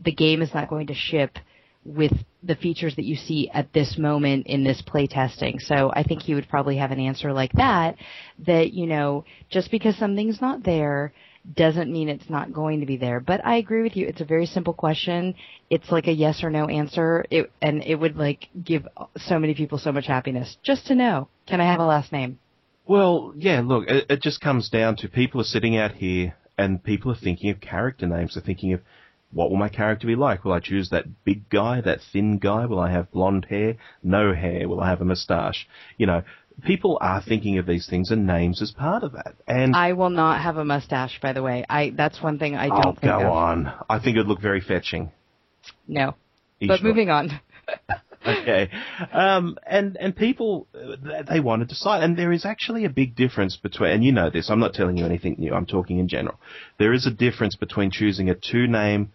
the 0.03 0.11
game 0.11 0.41
is 0.41 0.53
not 0.53 0.69
going 0.69 0.87
to 0.87 0.93
ship 0.93 1.37
with 1.85 2.11
the 2.43 2.57
features 2.57 2.93
that 2.97 3.05
you 3.05 3.15
see 3.15 3.49
at 3.53 3.71
this 3.71 3.97
moment 3.97 4.47
in 4.47 4.65
this 4.65 4.83
playtesting. 4.85 5.61
So 5.61 5.93
I 5.95 6.03
think 6.03 6.23
he 6.23 6.33
would 6.33 6.49
probably 6.49 6.75
have 6.75 6.91
an 6.91 6.99
answer 6.99 7.31
like 7.31 7.53
that, 7.53 7.95
that, 8.45 8.73
you 8.73 8.85
know, 8.85 9.23
just 9.49 9.71
because 9.71 9.95
something's 9.95 10.41
not 10.41 10.61
there 10.61 11.13
doesn't 11.53 11.91
mean 11.91 12.09
it's 12.09 12.29
not 12.29 12.53
going 12.53 12.79
to 12.79 12.85
be 12.85 12.97
there. 12.97 13.19
But 13.19 13.45
I 13.45 13.57
agree 13.57 13.83
with 13.83 13.95
you. 13.95 14.07
It's 14.07 14.21
a 14.21 14.25
very 14.25 14.45
simple 14.45 14.73
question. 14.73 15.35
It's 15.69 15.91
like 15.91 16.07
a 16.07 16.11
yes 16.11 16.43
or 16.43 16.49
no 16.49 16.67
answer. 16.67 17.25
It, 17.29 17.51
and 17.61 17.83
it 17.83 17.95
would 17.95 18.15
like 18.15 18.47
give 18.63 18.87
so 19.17 19.37
many 19.39 19.53
people 19.53 19.77
so 19.77 19.91
much 19.91 20.07
happiness 20.07 20.57
just 20.63 20.87
to 20.87 20.95
know, 20.95 21.27
can 21.47 21.61
I 21.61 21.65
have 21.65 21.79
a 21.79 21.85
last 21.85 22.11
name? 22.11 22.39
Well, 22.87 23.33
yeah, 23.35 23.61
look, 23.63 23.89
it, 23.89 24.05
it 24.09 24.21
just 24.21 24.41
comes 24.41 24.69
down 24.69 24.97
to 24.97 25.07
people 25.07 25.41
are 25.41 25.45
sitting 25.45 25.77
out 25.77 25.93
here 25.93 26.35
and 26.57 26.83
people 26.83 27.11
are 27.11 27.17
thinking 27.17 27.49
of 27.49 27.59
character 27.59 28.05
names. 28.05 28.35
They're 28.35 28.43
thinking 28.43 28.73
of 28.73 28.81
what 29.31 29.49
will 29.49 29.57
my 29.57 29.69
character 29.69 30.07
be 30.07 30.15
like? 30.15 30.45
Will 30.45 30.53
I 30.53 30.59
choose 30.59 30.89
that 30.89 31.25
big 31.25 31.49
guy, 31.49 31.81
that 31.81 31.99
thin 32.13 32.37
guy? 32.37 32.65
Will 32.65 32.79
I 32.79 32.91
have 32.91 33.11
blonde 33.11 33.47
hair, 33.49 33.75
no 34.01 34.33
hair? 34.33 34.69
Will 34.69 34.79
I 34.79 34.89
have 34.89 35.01
a 35.01 35.05
moustache? 35.05 35.67
You 35.97 36.05
know, 36.05 36.23
people 36.63 36.97
are 37.01 37.21
thinking 37.21 37.57
of 37.57 37.65
these 37.65 37.87
things 37.87 38.11
and 38.11 38.25
names 38.25 38.61
as 38.61 38.71
part 38.71 39.03
of 39.03 39.13
that. 39.13 39.35
And 39.47 39.75
I 39.75 39.93
will 39.93 40.09
not 40.09 40.41
have 40.41 40.57
a 40.57 40.65
mustache, 40.65 41.19
by 41.21 41.33
the 41.33 41.41
way. 41.41 41.65
I 41.69 41.91
that's 41.95 42.21
one 42.21 42.39
thing 42.39 42.55
I 42.55 42.69
oh, 42.69 42.81
don't 42.81 42.99
think 42.99 43.11
go 43.11 43.19
of. 43.19 43.33
on. 43.33 43.73
I 43.89 43.99
think 43.99 44.17
it'd 44.17 44.27
look 44.27 44.41
very 44.41 44.61
fetching. 44.61 45.11
No. 45.87 46.15
You 46.59 46.67
But 46.67 46.83
moving 46.83 47.09
on. 47.09 47.39
okay. 48.27 48.69
Um, 49.11 49.57
and, 49.67 49.97
and 49.97 50.15
people, 50.15 50.67
uh, 50.73 51.23
they 51.29 51.39
want 51.39 51.61
to 51.61 51.65
decide. 51.65 52.03
And 52.03 52.17
there 52.17 52.31
is 52.31 52.45
actually 52.45 52.85
a 52.85 52.89
big 52.89 53.15
difference 53.15 53.57
between, 53.57 53.91
and 53.91 54.03
you 54.03 54.11
know 54.11 54.29
this, 54.29 54.49
I'm 54.49 54.59
not 54.59 54.73
telling 54.73 54.97
you 54.97 55.05
anything 55.05 55.35
new, 55.37 55.53
I'm 55.53 55.65
talking 55.65 55.99
in 55.99 56.07
general. 56.07 56.39
There 56.79 56.93
is 56.93 57.05
a 57.05 57.11
difference 57.11 57.55
between 57.55 57.91
choosing 57.91 58.29
a 58.29 58.35
two 58.35 58.67
name 58.67 59.11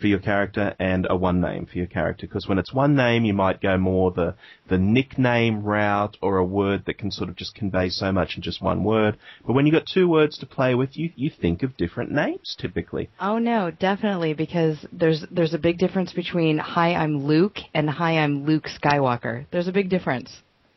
for 0.00 0.06
your 0.06 0.18
character 0.18 0.74
and 0.78 1.06
a 1.10 1.16
one 1.16 1.40
name 1.40 1.66
for 1.66 1.78
your 1.78 1.86
character. 1.86 2.26
Because 2.26 2.48
when 2.48 2.58
it's 2.58 2.72
one 2.72 2.96
name, 2.96 3.24
you 3.24 3.34
might 3.34 3.60
go 3.60 3.76
more 3.76 4.10
the, 4.10 4.34
the 4.68 4.78
nickname 4.78 5.62
route 5.62 6.16
or 6.22 6.38
a 6.38 6.44
word 6.44 6.84
that 6.86 6.98
can 6.98 7.10
sort 7.10 7.28
of 7.28 7.36
just 7.36 7.54
convey 7.54 7.88
so 7.90 8.10
much 8.10 8.36
in 8.36 8.42
just 8.42 8.62
one 8.62 8.82
word. 8.82 9.18
But 9.46 9.52
when 9.52 9.66
you've 9.66 9.74
got 9.74 9.86
two 9.86 10.08
words 10.08 10.38
to 10.38 10.46
play 10.46 10.74
with, 10.74 10.96
you, 10.96 11.10
you 11.16 11.30
think 11.30 11.62
of 11.62 11.76
different 11.76 12.10
names 12.10 12.56
typically. 12.58 13.10
Oh 13.20 13.38
no, 13.38 13.70
definitely 13.70 14.34
because 14.34 14.78
there's 14.92 15.24
there's 15.30 15.54
a 15.54 15.58
big 15.58 15.78
difference 15.78 16.12
between 16.12 16.58
hi 16.58 16.94
I'm 16.94 17.24
Luke 17.24 17.58
and 17.74 17.88
hi 17.88 18.18
I'm 18.18 18.46
Luke 18.46 18.66
Skywalker. 18.82 19.46
There's 19.52 19.68
a 19.68 19.72
big 19.72 19.90
difference. 19.90 20.30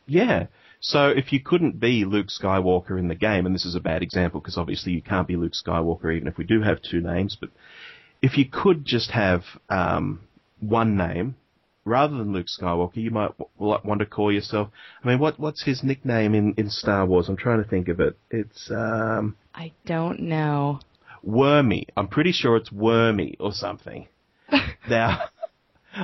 Yeah. 0.06 0.46
So 0.80 1.08
if 1.08 1.32
you 1.32 1.40
couldn't 1.40 1.80
be 1.80 2.04
Luke 2.04 2.26
Skywalker 2.26 2.98
in 2.98 3.08
the 3.08 3.14
game, 3.14 3.46
and 3.46 3.54
this 3.54 3.64
is 3.64 3.74
a 3.74 3.80
bad 3.80 4.02
example 4.02 4.40
because 4.40 4.58
obviously 4.58 4.92
you 4.92 5.00
can't 5.00 5.26
be 5.26 5.36
Luke 5.36 5.54
Skywalker 5.54 6.14
even 6.14 6.28
if 6.28 6.36
we 6.36 6.44
do 6.44 6.60
have 6.60 6.82
two 6.82 7.00
names, 7.00 7.38
but 7.40 7.48
if 8.24 8.38
you 8.38 8.46
could 8.46 8.86
just 8.86 9.10
have 9.10 9.42
um, 9.68 10.18
one 10.58 10.96
name 10.96 11.36
rather 11.84 12.16
than 12.16 12.32
Luke 12.32 12.46
Skywalker, 12.46 12.96
you 12.96 13.10
might 13.10 13.36
w- 13.36 13.78
want 13.84 14.00
to 14.00 14.06
call 14.06 14.32
yourself. 14.32 14.70
I 15.02 15.08
mean, 15.08 15.18
what 15.18 15.38
what's 15.38 15.62
his 15.62 15.82
nickname 15.82 16.34
in, 16.34 16.54
in 16.56 16.70
Star 16.70 17.04
Wars? 17.04 17.28
I'm 17.28 17.36
trying 17.36 17.62
to 17.62 17.68
think 17.68 17.88
of 17.88 18.00
it. 18.00 18.16
It's 18.30 18.70
um, 18.70 19.36
I 19.54 19.72
don't 19.84 20.20
know. 20.20 20.80
Wormy. 21.22 21.86
I'm 21.98 22.08
pretty 22.08 22.32
sure 22.32 22.56
it's 22.56 22.72
Wormy 22.72 23.36
or 23.38 23.52
something. 23.52 24.08
now, 24.88 25.24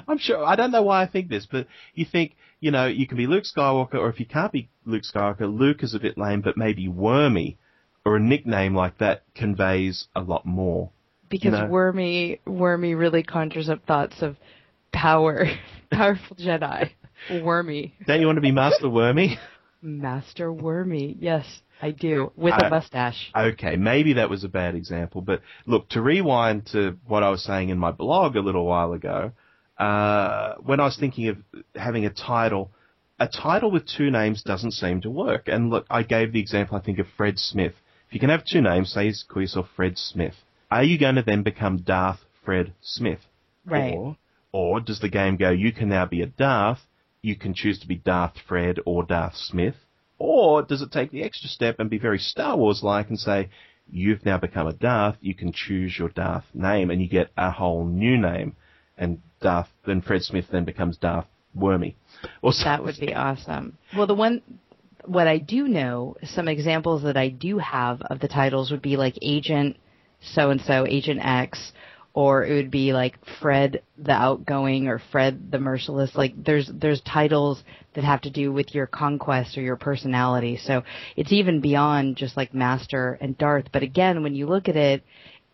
I'm 0.06 0.18
sure, 0.18 0.44
I 0.44 0.56
don't 0.56 0.72
know 0.72 0.82
why 0.82 1.02
I 1.02 1.06
think 1.06 1.30
this, 1.30 1.46
but 1.50 1.68
you 1.94 2.04
think, 2.04 2.36
you 2.60 2.70
know, 2.70 2.86
you 2.86 3.06
can 3.06 3.16
be 3.16 3.26
Luke 3.26 3.44
Skywalker, 3.44 3.94
or 3.94 4.10
if 4.10 4.20
you 4.20 4.26
can't 4.26 4.52
be 4.52 4.68
Luke 4.84 5.04
Skywalker, 5.04 5.58
Luke 5.58 5.82
is 5.82 5.94
a 5.94 5.98
bit 5.98 6.18
lame, 6.18 6.42
but 6.42 6.58
maybe 6.58 6.86
Wormy, 6.86 7.56
or 8.04 8.16
a 8.16 8.20
nickname 8.20 8.74
like 8.74 8.98
that 8.98 9.22
conveys 9.34 10.08
a 10.14 10.20
lot 10.20 10.44
more. 10.44 10.90
Because 11.30 11.52
No. 11.52 11.66
Wormy 11.66 12.40
Wormy 12.46 12.94
really 12.94 13.22
conjures 13.22 13.68
up 13.68 13.86
thoughts 13.86 14.20
of 14.20 14.36
power, 14.92 15.46
powerful 15.90 16.36
Jedi. 16.36 16.90
Wormy, 17.42 17.94
Don't 18.06 18.20
you 18.20 18.26
want 18.26 18.36
to 18.36 18.42
be 18.42 18.52
Master 18.52 18.88
Wormy? 18.88 19.38
Master 19.82 20.52
Wormy. 20.52 21.16
Yes, 21.20 21.44
I 21.80 21.90
do 21.90 22.32
with 22.36 22.54
a 22.54 22.68
mustache. 22.68 23.30
Okay, 23.36 23.76
maybe 23.76 24.14
that 24.14 24.28
was 24.30 24.44
a 24.44 24.48
bad 24.48 24.74
example, 24.74 25.20
but 25.20 25.40
look, 25.66 25.88
to 25.90 26.02
rewind 26.02 26.66
to 26.72 26.96
what 27.06 27.22
I 27.22 27.30
was 27.30 27.42
saying 27.42 27.68
in 27.68 27.78
my 27.78 27.92
blog 27.92 28.36
a 28.36 28.40
little 28.40 28.66
while 28.66 28.92
ago, 28.92 29.32
uh, 29.78 30.54
when 30.62 30.80
I 30.80 30.84
was 30.84 30.96
thinking 30.98 31.28
of 31.28 31.38
having 31.74 32.04
a 32.04 32.10
title, 32.10 32.70
a 33.18 33.28
title 33.28 33.70
with 33.70 33.86
two 33.86 34.10
names 34.10 34.42
doesn't 34.42 34.72
seem 34.72 35.00
to 35.02 35.10
work. 35.10 35.46
And 35.46 35.70
look, 35.70 35.86
I 35.90 36.02
gave 36.02 36.32
the 36.32 36.40
example, 36.40 36.76
I 36.76 36.80
think, 36.80 36.98
of 36.98 37.06
Fred 37.16 37.38
Smith. 37.38 37.74
If 38.08 38.14
you 38.14 38.20
can 38.20 38.30
have 38.30 38.44
two 38.44 38.60
names, 38.60 38.92
say 38.92 39.12
call 39.28 39.42
yourself 39.42 39.68
Fred 39.76 39.96
Smith. 39.96 40.34
Are 40.70 40.84
you 40.84 40.98
going 40.98 41.16
to 41.16 41.22
then 41.22 41.42
become 41.42 41.78
Darth 41.78 42.20
Fred 42.44 42.74
Smith? 42.80 43.20
Right. 43.66 43.94
Or, 43.94 44.16
or 44.52 44.80
does 44.80 45.00
the 45.00 45.08
game 45.08 45.36
go, 45.36 45.50
you 45.50 45.72
can 45.72 45.88
now 45.88 46.06
be 46.06 46.22
a 46.22 46.26
Darth, 46.26 46.80
you 47.22 47.36
can 47.36 47.54
choose 47.54 47.78
to 47.80 47.88
be 47.88 47.96
Darth 47.96 48.34
Fred 48.46 48.78
or 48.86 49.04
Darth 49.04 49.34
Smith? 49.36 49.74
Or 50.18 50.62
does 50.62 50.82
it 50.82 50.92
take 50.92 51.10
the 51.10 51.22
extra 51.22 51.48
step 51.48 51.80
and 51.80 51.90
be 51.90 51.98
very 51.98 52.18
Star 52.18 52.56
Wars 52.56 52.82
like 52.82 53.08
and 53.08 53.18
say, 53.18 53.48
you've 53.90 54.24
now 54.24 54.38
become 54.38 54.66
a 54.66 54.72
Darth, 54.72 55.16
you 55.20 55.34
can 55.34 55.52
choose 55.52 55.98
your 55.98 56.08
Darth 56.08 56.44
name 56.54 56.90
and 56.90 57.02
you 57.02 57.08
get 57.08 57.30
a 57.36 57.50
whole 57.50 57.84
new 57.84 58.16
name. 58.16 58.54
And 58.96 59.22
Darth, 59.40 59.68
then 59.86 60.02
Fred 60.02 60.22
Smith 60.22 60.46
then 60.52 60.64
becomes 60.64 60.98
Darth 60.98 61.26
Wormy. 61.54 61.96
Or 62.42 62.52
that 62.64 62.84
would 62.84 63.00
be 63.00 63.14
awesome. 63.14 63.78
Well, 63.96 64.06
the 64.06 64.14
one, 64.14 64.42
what 65.04 65.26
I 65.26 65.38
do 65.38 65.66
know, 65.66 66.16
some 66.22 66.48
examples 66.48 67.02
that 67.02 67.16
I 67.16 67.28
do 67.28 67.58
have 67.58 68.02
of 68.02 68.20
the 68.20 68.28
titles 68.28 68.70
would 68.70 68.82
be 68.82 68.96
like 68.96 69.18
Agent 69.22 69.76
so 70.20 70.50
and 70.50 70.60
so, 70.60 70.86
Agent 70.86 71.20
X, 71.22 71.72
or 72.12 72.44
it 72.44 72.54
would 72.54 72.70
be 72.70 72.92
like 72.92 73.16
Fred 73.40 73.82
the 73.96 74.12
Outgoing 74.12 74.88
or 74.88 75.00
Fred 75.12 75.50
the 75.50 75.58
Merciless. 75.58 76.14
Like 76.14 76.34
there's 76.42 76.70
there's 76.72 77.00
titles 77.02 77.62
that 77.94 78.04
have 78.04 78.20
to 78.22 78.30
do 78.30 78.52
with 78.52 78.74
your 78.74 78.86
conquest 78.86 79.56
or 79.56 79.62
your 79.62 79.76
personality. 79.76 80.56
So 80.56 80.82
it's 81.16 81.32
even 81.32 81.60
beyond 81.60 82.16
just 82.16 82.36
like 82.36 82.54
Master 82.54 83.18
and 83.20 83.36
Darth. 83.38 83.66
But 83.72 83.82
again, 83.82 84.22
when 84.22 84.34
you 84.34 84.46
look 84.46 84.68
at 84.68 84.76
it, 84.76 85.04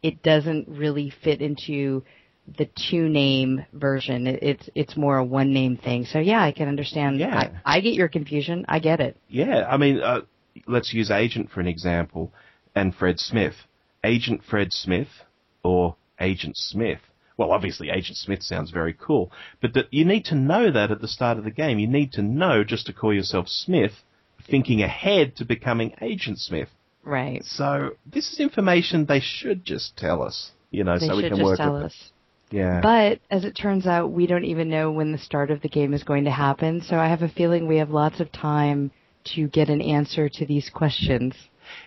it 0.03 0.23
doesn't 0.23 0.69
really 0.69 1.13
fit 1.23 1.41
into 1.41 2.03
the 2.59 2.69
two 2.91 3.09
name 3.09 3.65
version. 3.73 4.27
it's 4.27 4.69
it's 4.75 4.97
more 4.97 5.19
a 5.19 5.25
one 5.25 5.53
name 5.53 5.77
thing. 5.77 6.05
So 6.05 6.19
yeah, 6.19 6.43
I 6.43 6.53
can 6.53 6.69
understand. 6.69 7.19
Yeah. 7.19 7.37
I, 7.65 7.77
I 7.77 7.81
get 7.81 7.95
your 7.95 8.09
confusion. 8.09 8.65
I 8.69 8.79
get 8.79 9.01
it. 9.01 9.17
Yeah, 9.29 9.67
I 9.69 9.77
mean, 9.77 10.01
uh, 10.01 10.23
let's 10.67 10.95
use 10.95 11.11
Agent 11.11 11.51
for 11.51 11.61
an 11.61 11.67
example, 11.67 12.33
and 12.75 12.95
Fred 12.95 13.19
Smith. 13.19 13.55
Agent 14.07 14.43
Fred 14.49 14.73
Smith, 14.73 15.09
or 15.63 15.97
Agent 16.21 16.57
Smith. 16.57 17.01
Well, 17.37 17.53
obviously, 17.53 17.91
Agent 17.91 18.17
Smith 18.17 18.43
sounds 18.43 18.71
very 18.71 18.95
cool, 18.95 19.31
but 19.61 19.75
that 19.75 19.93
you 19.93 20.05
need 20.05 20.25
to 20.27 20.35
know 20.35 20.71
that 20.71 20.91
at 20.91 21.01
the 21.01 21.09
start 21.09 21.37
of 21.39 21.45
the 21.45 21.51
game. 21.51 21.79
You 21.79 21.89
need 21.89 22.13
to 22.13 22.23
know 22.23 22.65
just 22.65 22.87
to 22.87 22.93
call 22.93 23.13
yourself 23.13 23.49
Smith, 23.49 23.93
thinking 24.49 24.83
ahead 24.83 25.37
to 25.37 25.45
becoming 25.45 25.93
Agent 26.01 26.39
Smith. 26.39 26.69
Right. 27.05 27.45
So 27.45 27.91
this 28.11 28.33
is 28.33 28.41
information 28.41 29.07
they 29.07 29.21
should 29.21 29.65
just 29.65 29.97
tell 29.97 30.23
us, 30.23 30.53
you 30.71 30.85
know, 30.85 30.99
they 30.99 31.07
so 31.07 31.17
we 31.17 31.29
can 31.29 31.43
work 31.43 31.59
tell 31.59 31.75
with 31.75 31.83
us. 31.85 31.95
it. 32.51 32.57
Yeah. 32.57 32.81
But 32.81 33.21
as 33.31 33.45
it 33.45 33.53
turns 33.53 33.87
out, 33.87 34.13
we 34.13 34.27
don't 34.27 34.45
even 34.45 34.71
know 34.71 34.91
when 34.91 35.13
the 35.13 35.19
start 35.19 35.51
of 35.51 35.63
the 35.63 35.69
game 35.69 35.93
is 35.93 36.05
going 36.05 36.25
to 36.25 36.31
happen. 36.31 36.81
So 36.81 36.97
I 36.97 37.09
have 37.09 37.23
a 37.23 37.29
feeling 37.29 37.67
we 37.67 37.79
have 37.79 37.91
lots 37.91 38.21
of 38.21 38.31
time 38.33 38.93
to 39.35 39.49
get 39.49 39.69
an 39.69 39.81
answer 39.81 40.29
to 40.29 40.47
these 40.47 40.71
questions. 40.71 41.35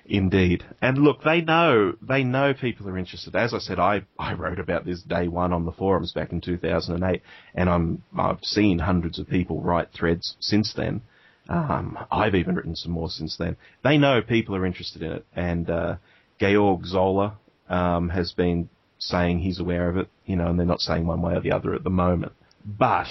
Indeed. 0.06 0.64
And 0.82 0.98
look, 0.98 1.24
they 1.24 1.42
know, 1.42 1.94
they 2.02 2.24
know 2.24 2.54
people 2.54 2.88
are 2.90 2.98
interested. 2.98 3.36
As 3.36 3.54
I 3.54 3.60
said, 3.60 3.80
I, 3.80 4.04
I 4.18 4.34
wrote 4.34 4.60
about 4.60 4.86
this 4.86 5.02
day 5.02 5.28
one 5.28 5.54
on 5.54 5.66
the 5.66 5.72
forums 5.72 6.12
back 6.12 6.32
in 6.32 6.42
2008, 6.42 7.22
and 7.56 7.70
I'm, 7.70 8.04
I've 8.18 8.44
seen 8.44 8.80
hundreds 8.80 9.20
of 9.20 9.30
people 9.30 9.62
write 9.62 9.90
threads 9.94 10.36
since 10.40 10.74
then. 10.74 11.02
Um, 11.48 11.98
I've 12.12 12.36
even 12.36 12.56
written 12.56 12.76
some 12.76 12.92
more 12.92 13.10
since 13.10 13.38
then. 13.38 13.58
They 13.84 13.98
know 13.98 14.22
people 14.22 14.56
are 14.56 14.66
interested 14.66 15.02
in 15.02 15.12
it, 15.12 15.26
and, 15.36 15.70
uh, 15.70 15.96
Georg 16.40 16.86
Zoller, 16.86 17.34
um, 17.70 18.10
has 18.10 18.32
been 18.32 18.70
saying 18.98 19.40
he's 19.40 19.60
aware 19.60 19.90
of 19.90 19.98
it, 19.98 20.10
you 20.26 20.36
know, 20.36 20.48
and 20.48 20.60
they're 20.60 20.66
not 20.66 20.82
saying 20.82 21.06
one 21.06 21.22
way 21.22 21.34
or 21.34 21.42
the 21.42 21.52
other 21.52 21.74
at 21.74 21.84
the 21.84 21.90
moment. 21.90 22.34
But, 22.66 23.08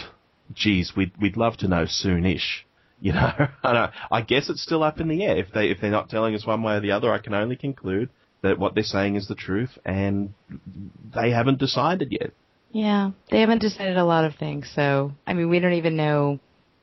geez, 0.53 0.93
we'd, 0.97 1.13
we'd 1.21 1.37
love 1.37 1.57
to 1.59 1.69
know 1.69 1.85
soonish 1.85 2.63
you 3.01 3.13
know, 3.13 3.33
I, 3.63 3.91
I 4.11 4.23
guess 4.23 4.49
it's 4.49 4.63
still 4.63 4.83
up 4.83 5.01
in 5.01 5.09
the 5.09 5.25
air. 5.25 5.37
If 5.37 5.53
they 5.53 5.71
if 5.71 5.81
they're 5.81 5.91
not 5.91 6.09
telling 6.09 6.35
us 6.35 6.47
one 6.47 6.63
way 6.63 6.75
or 6.75 6.81
the 6.81 6.93
other, 6.93 7.13
I 7.13 7.19
can 7.19 7.35
only 7.35 7.57
conclude 7.57 8.11
that 8.43 8.59
what 8.59 8.75
they're 8.75 8.85
saying 8.85 9.17
is 9.17 9.29
the 9.29 9.35
truth, 9.35 9.79
and 9.85 10.35
they 11.15 11.31
haven't 11.31 11.59
decided 11.59 12.13
yet. 12.13 12.31
Yeah, 12.71 13.11
they 13.31 13.41
haven't 13.41 13.61
decided 13.61 13.97
a 13.97 14.05
lot 14.05 14.25
of 14.25 14.35
things. 14.35 14.71
So, 14.75 15.13
I 15.27 15.33
mean, 15.33 15.49
we 15.49 15.59
don't 15.59 15.73
even 15.73 15.97
know 15.97 16.39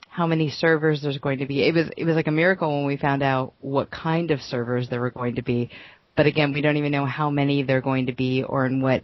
how 0.09 0.25
many 0.25 0.49
servers 0.49 1.01
there's 1.01 1.17
going 1.17 1.39
to 1.39 1.45
be. 1.45 1.67
It 1.67 1.75
was 1.75 1.89
it 1.95 2.05
was 2.05 2.15
like 2.15 2.27
a 2.27 2.31
miracle 2.31 2.69
when 2.69 2.85
we 2.85 2.97
found 2.97 3.21
out 3.21 3.53
what 3.59 3.91
kind 3.91 4.31
of 4.31 4.41
servers 4.41 4.89
there 4.89 5.01
were 5.01 5.11
going 5.11 5.35
to 5.35 5.41
be. 5.41 5.69
But 6.15 6.25
again, 6.25 6.53
we 6.53 6.61
don't 6.61 6.77
even 6.77 6.91
know 6.91 7.05
how 7.05 7.29
many 7.29 7.63
they're 7.63 7.81
going 7.81 8.05
to 8.05 8.13
be 8.13 8.43
or 8.43 8.65
in 8.65 8.81
what 8.81 9.03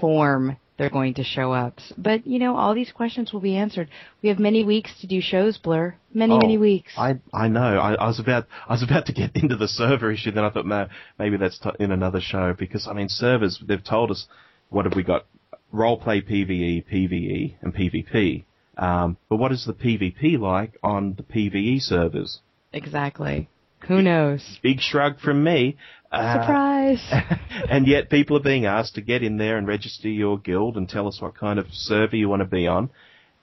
form 0.00 0.56
they're 0.76 0.90
going 0.90 1.14
to 1.14 1.24
show 1.24 1.52
up. 1.52 1.78
But 1.96 2.26
you 2.26 2.38
know, 2.38 2.56
all 2.56 2.74
these 2.74 2.92
questions 2.92 3.32
will 3.32 3.40
be 3.40 3.56
answered. 3.56 3.88
We 4.22 4.28
have 4.28 4.38
many 4.38 4.64
weeks 4.64 4.90
to 5.00 5.06
do 5.06 5.20
shows, 5.20 5.58
Blur. 5.58 5.94
Many, 6.12 6.34
oh, 6.34 6.38
many 6.38 6.58
weeks. 6.58 6.92
I 6.96 7.20
I 7.32 7.48
know. 7.48 7.78
I, 7.78 7.94
I 7.94 8.06
was 8.06 8.18
about 8.18 8.46
I 8.68 8.72
was 8.72 8.82
about 8.82 9.06
to 9.06 9.12
get 9.12 9.30
into 9.36 9.56
the 9.56 9.68
server 9.68 10.10
issue. 10.10 10.32
Then 10.32 10.44
I 10.44 10.50
thought, 10.50 10.66
no, 10.66 10.88
maybe 11.18 11.36
that's 11.36 11.58
t- 11.58 11.70
in 11.78 11.92
another 11.92 12.20
show 12.20 12.54
because 12.58 12.86
I 12.88 12.92
mean, 12.92 13.08
servers. 13.08 13.62
They've 13.66 13.82
told 13.82 14.10
us 14.10 14.26
what 14.70 14.84
have 14.84 14.94
we 14.94 15.02
got? 15.02 15.26
Roleplay 15.72 16.22
PVE, 16.28 16.84
PVE, 16.92 17.56
and 17.62 17.74
PvP. 17.74 18.44
Um, 18.76 19.16
but 19.28 19.36
what 19.36 19.52
is 19.52 19.64
the 19.66 19.72
PvP 19.72 20.38
like 20.38 20.78
on 20.82 21.14
the 21.14 21.22
PVE 21.22 21.80
servers? 21.80 22.40
Exactly. 22.72 23.48
Who 23.88 24.02
knows? 24.02 24.58
Big 24.62 24.80
shrug 24.80 25.20
from 25.20 25.42
me. 25.42 25.76
Uh, 26.10 26.40
Surprise! 26.40 27.12
and 27.68 27.86
yet 27.86 28.08
people 28.08 28.36
are 28.36 28.42
being 28.42 28.66
asked 28.66 28.94
to 28.94 29.00
get 29.00 29.22
in 29.22 29.36
there 29.36 29.56
and 29.56 29.66
register 29.66 30.08
your 30.08 30.38
guild 30.38 30.76
and 30.76 30.88
tell 30.88 31.08
us 31.08 31.20
what 31.20 31.36
kind 31.36 31.58
of 31.58 31.66
server 31.72 32.16
you 32.16 32.28
want 32.28 32.40
to 32.40 32.46
be 32.46 32.66
on. 32.66 32.90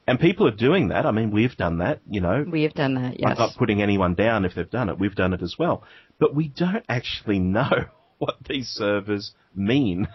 And 0.08 0.20
people 0.20 0.48
are 0.48 0.56
doing 0.56 0.88
that. 0.90 1.06
I 1.06 1.12
mean, 1.12 1.32
we've 1.32 1.56
done 1.56 1.78
that, 1.80 2.02
you 2.10 2.22
know. 2.22 2.46
We 2.50 2.64
have 2.64 2.74
done 2.74 2.96
that, 2.96 3.20
yes. 3.20 3.32
I'm 3.32 3.38
not 3.38 3.56
putting 3.58 3.82
anyone 3.82 4.16
down 4.16 4.46
if 4.46 4.56
they've 4.56 4.70
done 4.70 4.90
it. 4.90 5.00
We've 5.00 5.16
done 5.16 5.34
it 5.34 5.42
as 5.42 5.56
well. 5.60 5.84
But 6.20 6.34
we 6.34 6.48
don't 6.48 6.86
actually 6.90 7.40
know 7.40 7.70
what 8.18 8.36
these 8.48 8.68
servers 8.68 9.34
mean. 9.56 10.08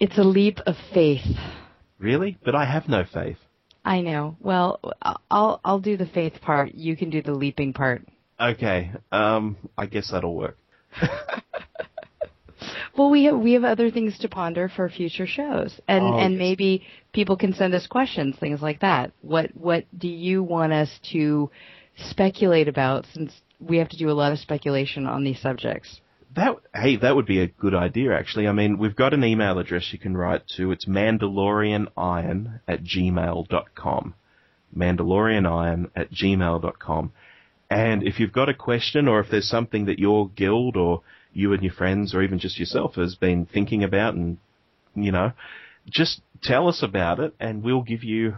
It's 0.00 0.18
a 0.18 0.24
leap 0.24 0.58
of 0.66 0.76
faith. 0.92 1.26
Really? 1.98 2.38
But 2.44 2.54
I 2.54 2.64
have 2.64 2.88
no 2.88 3.04
faith. 3.04 3.38
I 3.84 4.00
know. 4.00 4.36
Well, 4.40 4.80
I'll 5.30 5.60
I'll 5.62 5.78
do 5.78 5.96
the 5.96 6.06
faith 6.06 6.40
part. 6.40 6.74
You 6.74 6.96
can 6.96 7.10
do 7.10 7.20
the 7.20 7.34
leaping 7.34 7.74
part. 7.74 8.02
Okay. 8.40 8.90
Um, 9.12 9.56
I 9.76 9.86
guess 9.86 10.10
that'll 10.10 10.34
work. 10.34 10.56
well, 12.96 13.10
we 13.10 13.24
have 13.24 13.38
we 13.38 13.52
have 13.54 13.64
other 13.64 13.90
things 13.90 14.18
to 14.18 14.28
ponder 14.28 14.68
for 14.68 14.88
future 14.88 15.26
shows, 15.26 15.80
and 15.88 16.04
oh, 16.04 16.18
and 16.18 16.34
yes. 16.34 16.38
maybe 16.38 16.86
people 17.12 17.36
can 17.36 17.52
send 17.54 17.74
us 17.74 17.86
questions, 17.86 18.36
things 18.38 18.62
like 18.62 18.80
that. 18.80 19.12
What 19.22 19.50
what 19.54 19.84
do 19.96 20.08
you 20.08 20.42
want 20.42 20.72
us 20.72 20.90
to 21.12 21.50
speculate 22.10 22.68
about? 22.68 23.06
Since 23.12 23.32
we 23.60 23.78
have 23.78 23.88
to 23.90 23.98
do 23.98 24.10
a 24.10 24.12
lot 24.12 24.32
of 24.32 24.38
speculation 24.38 25.06
on 25.06 25.24
these 25.24 25.40
subjects. 25.40 26.00
That 26.34 26.56
hey, 26.74 26.96
that 26.96 27.14
would 27.14 27.26
be 27.26 27.40
a 27.40 27.46
good 27.46 27.74
idea 27.74 28.12
actually. 28.16 28.48
I 28.48 28.52
mean, 28.52 28.78
we've 28.78 28.96
got 28.96 29.14
an 29.14 29.24
email 29.24 29.58
address 29.58 29.92
you 29.92 29.98
can 29.98 30.16
write 30.16 30.42
to. 30.56 30.72
It's 30.72 30.86
mandalorianiron 30.86 32.60
at 32.66 32.82
gmail.com. 32.82 34.14
Mandalorianiron 34.76 35.90
at 35.94 36.10
gmail.com. 36.10 37.12
And 37.74 38.04
if 38.04 38.20
you've 38.20 38.32
got 38.32 38.48
a 38.48 38.54
question 38.54 39.08
or 39.08 39.18
if 39.18 39.26
there's 39.32 39.48
something 39.48 39.86
that 39.86 39.98
your 39.98 40.28
guild 40.28 40.76
or 40.76 41.02
you 41.32 41.52
and 41.52 41.60
your 41.60 41.72
friends 41.72 42.14
or 42.14 42.22
even 42.22 42.38
just 42.38 42.56
yourself 42.56 42.94
has 42.94 43.16
been 43.16 43.46
thinking 43.46 43.82
about 43.82 44.14
and, 44.14 44.38
you 44.94 45.10
know, 45.10 45.32
just 45.90 46.20
tell 46.40 46.68
us 46.68 46.84
about 46.84 47.18
it 47.18 47.34
and 47.40 47.64
we'll 47.64 47.82
give 47.82 48.04
you 48.04 48.36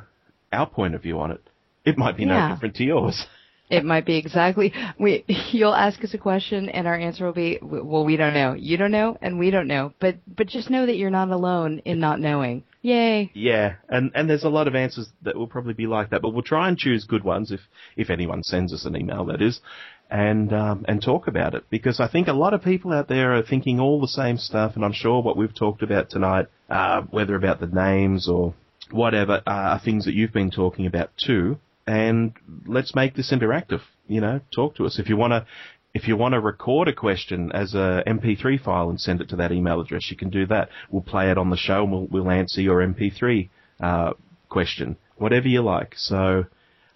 our 0.50 0.66
point 0.66 0.94
of 0.94 1.02
view 1.02 1.20
on 1.20 1.32
it. 1.32 1.42
It 1.84 1.98
might 1.98 2.16
be 2.16 2.24
yeah. 2.24 2.48
no 2.48 2.54
different 2.54 2.76
to 2.76 2.84
yours. 2.84 3.26
It 3.68 3.84
might 3.84 4.06
be 4.06 4.16
exactly. 4.16 4.72
We 4.98 5.24
you'll 5.52 5.74
ask 5.74 6.02
us 6.04 6.14
a 6.14 6.18
question 6.18 6.68
and 6.68 6.86
our 6.86 6.96
answer 6.96 7.26
will 7.26 7.32
be, 7.32 7.58
well, 7.60 8.04
we 8.04 8.16
don't 8.16 8.34
know. 8.34 8.54
You 8.54 8.76
don't 8.76 8.92
know, 8.92 9.18
and 9.20 9.38
we 9.38 9.50
don't 9.50 9.66
know. 9.66 9.92
But 10.00 10.16
but 10.26 10.46
just 10.46 10.70
know 10.70 10.86
that 10.86 10.96
you're 10.96 11.10
not 11.10 11.30
alone 11.30 11.80
in 11.84 11.98
not 11.98 12.20
knowing. 12.20 12.62
Yay! 12.82 13.32
Yeah, 13.34 13.74
and 13.88 14.12
and 14.14 14.30
there's 14.30 14.44
a 14.44 14.48
lot 14.48 14.68
of 14.68 14.76
answers 14.76 15.08
that 15.22 15.34
will 15.34 15.48
probably 15.48 15.74
be 15.74 15.88
like 15.88 16.10
that, 16.10 16.22
but 16.22 16.30
we'll 16.30 16.42
try 16.42 16.68
and 16.68 16.78
choose 16.78 17.04
good 17.04 17.24
ones 17.24 17.50
if 17.50 17.60
if 17.96 18.10
anyone 18.10 18.44
sends 18.44 18.72
us 18.72 18.84
an 18.84 18.96
email, 18.96 19.24
that 19.24 19.42
is, 19.42 19.60
and 20.08 20.52
um, 20.52 20.84
and 20.86 21.02
talk 21.02 21.26
about 21.26 21.54
it 21.54 21.64
because 21.68 21.98
I 21.98 22.06
think 22.06 22.28
a 22.28 22.32
lot 22.32 22.54
of 22.54 22.62
people 22.62 22.92
out 22.92 23.08
there 23.08 23.34
are 23.34 23.42
thinking 23.42 23.80
all 23.80 24.00
the 24.00 24.06
same 24.06 24.36
stuff, 24.38 24.76
and 24.76 24.84
I'm 24.84 24.92
sure 24.92 25.20
what 25.20 25.36
we've 25.36 25.54
talked 25.54 25.82
about 25.82 26.10
tonight, 26.10 26.46
uh, 26.70 27.02
whether 27.10 27.34
about 27.34 27.58
the 27.58 27.66
names 27.66 28.28
or 28.28 28.54
whatever, 28.92 29.42
uh, 29.44 29.50
are 29.50 29.80
things 29.80 30.04
that 30.04 30.14
you've 30.14 30.32
been 30.32 30.52
talking 30.52 30.86
about 30.86 31.10
too 31.16 31.58
and 31.86 32.34
let's 32.66 32.94
make 32.94 33.14
this 33.14 33.32
interactive. 33.32 33.80
You 34.08 34.20
know, 34.20 34.40
talk 34.54 34.76
to 34.76 34.86
us 34.86 34.98
if 34.98 35.08
you 35.08 35.16
want 35.16 35.32
to. 35.32 35.46
If 35.94 36.06
you 36.06 36.16
want 36.16 36.34
to 36.34 36.40
record 36.40 36.88
a 36.88 36.92
question 36.92 37.50
as 37.52 37.72
a 37.72 38.02
MP3 38.06 38.62
file 38.62 38.90
and 38.90 39.00
send 39.00 39.22
it 39.22 39.30
to 39.30 39.36
that 39.36 39.50
email 39.50 39.80
address, 39.80 40.10
you 40.10 40.16
can 40.16 40.28
do 40.28 40.46
that. 40.48 40.68
We'll 40.90 41.00
play 41.00 41.30
it 41.30 41.38
on 41.38 41.48
the 41.48 41.56
show 41.56 41.84
and 41.84 41.90
we'll, 41.92 42.06
we'll 42.10 42.30
answer 42.30 42.60
your 42.60 42.86
MP3 42.86 43.48
uh, 43.80 44.12
question, 44.50 44.98
whatever 45.16 45.48
you 45.48 45.62
like. 45.62 45.94
So, 45.96 46.44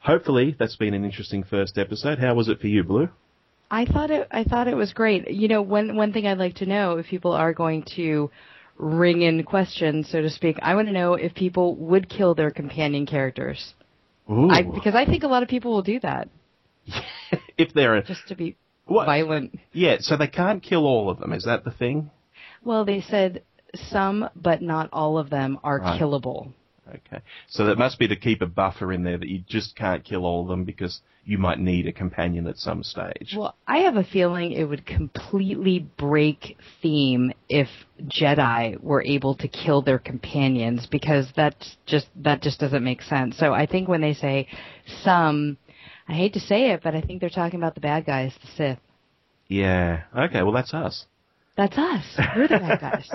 hopefully, 0.01 0.55
that's 0.59 0.77
been 0.77 0.93
an 0.93 1.07
interesting 1.07 1.45
first 1.45 1.79
episode. 1.79 2.19
How 2.19 2.35
was 2.35 2.49
it 2.49 2.61
for 2.61 2.67
you, 2.67 2.85
Blue? 2.85 3.09
I 3.71 3.87
thought 3.87 4.11
it. 4.11 4.29
I 4.31 4.45
thought 4.45 4.69
it 4.69 4.77
was 4.77 4.93
great. 4.93 5.31
You 5.31 5.49
know, 5.49 5.63
one 5.63 5.97
one 5.97 6.13
thing 6.13 6.27
I'd 6.27 6.39
like 6.39 6.57
to 6.57 6.67
know 6.67 6.99
if 6.99 7.07
people 7.07 7.33
are 7.33 7.55
going 7.55 7.85
to 7.97 8.31
ring 8.77 9.23
in 9.23 9.45
questions, 9.45 10.09
so 10.11 10.21
to 10.21 10.31
speak. 10.31 10.59
I 10.61 10.75
want 10.75 10.89
to 10.89 10.93
know 10.93 11.15
if 11.15 11.35
people 11.35 11.77
would 11.77 12.09
kill 12.09 12.35
their 12.35 12.51
companion 12.51 13.07
characters. 13.07 13.75
I, 14.31 14.63
because 14.63 14.95
I 14.95 15.05
think 15.07 15.25
a 15.25 15.29
lot 15.29 15.43
of 15.43 15.49
people 15.49 15.73
will 15.73 15.83
do 15.83 15.99
that. 16.01 16.29
if 17.59 17.73
they're 17.75 17.97
a, 17.97 18.05
just 18.05 18.29
to 18.29 18.37
be 18.37 18.57
what? 18.87 19.07
violent. 19.07 19.59
Yeah, 19.73 19.97
so 20.01 20.17
they 20.17 20.29
can't 20.29 20.63
kill 20.63 20.87
all 20.87 21.11
of 21.11 21.19
them. 21.19 21.33
Is 21.33 21.45
that 21.45 21.65
the 21.65 21.73
thing? 21.73 22.11
Well, 22.63 22.85
they 22.85 23.01
said 23.01 23.43
some, 23.75 24.29
but 24.37 24.63
not 24.63 24.89
all 24.93 25.19
of 25.19 25.31
them 25.31 25.59
are 25.65 25.79
Right. 25.81 26.01
killable. 26.01 26.53
Okay. 26.91 27.23
So 27.49 27.67
that 27.67 27.79
must 27.79 27.99
be 27.99 28.09
to 28.09 28.17
keep 28.17 28.43
a 28.43 28.47
buffer 28.47 28.93
in 28.93 29.03
there 29.03 29.19
that 29.19 29.29
you 29.29 29.43
just 29.49 29.77
can't 29.77 30.05
kill 30.05 30.25
all 30.25 30.43
of 30.43 30.49
them 30.49 30.65
because 30.65 31.01
you 31.25 31.39
might 31.39 31.59
need 31.59 31.87
a 31.87 31.93
companion 31.93 32.47
at 32.47 32.57
some 32.57 32.83
stage. 32.83 33.35
Well, 33.37 33.55
I 33.67 33.79
have 33.79 33.97
a 33.97 34.05
feeling 34.05 34.53
it 34.53 34.65
would 34.65 34.87
completely 34.87 35.87
break 35.99 36.57
theme 36.83 37.33
if 37.49 37.69
Jedi 38.05 38.83
were 38.83 39.03
able 39.03 39.35
to 39.37 39.49
kill 39.49 39.83
their 39.83 39.99
companions 39.99 40.87
because 40.91 41.29
that's 41.37 41.77
just 41.87 42.07
that 42.17 42.43
just 42.43 42.59
doesn't 42.59 42.83
make 42.83 43.03
sense. 43.03 43.37
So 43.39 43.53
I 43.53 43.67
think 43.67 43.89
when 43.89 44.01
they 44.01 44.15
say 44.15 44.49
some 45.03 45.59
I 46.09 46.15
hate 46.15 46.33
to 46.33 46.41
say 46.41 46.71
it, 46.73 46.81
but 46.83 46.95
I 46.95 47.01
think 47.01 47.21
they're 47.21 47.31
talking 47.31 47.61
about 47.61 47.75
the 47.75 47.81
bad 47.81 48.07
guys, 48.07 48.35
the 48.41 48.49
Sith. 48.57 48.79
Yeah. 49.47 50.03
Okay, 50.17 50.43
well 50.43 50.53
that's 50.53 50.75
us. 50.75 51.07
That's 51.57 51.77
us. 51.77 52.05
We're 52.35 52.49
the 52.49 52.59
bad 52.59 52.81
guys. 52.81 53.11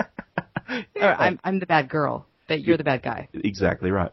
I'm 1.00 1.38
I'm 1.44 1.58
the 1.58 1.66
bad 1.66 1.88
girl, 1.88 2.26
but 2.48 2.62
you're 2.62 2.76
the 2.76 2.84
bad 2.84 3.02
guy. 3.02 3.28
Exactly 3.32 3.90
right. 3.90 4.10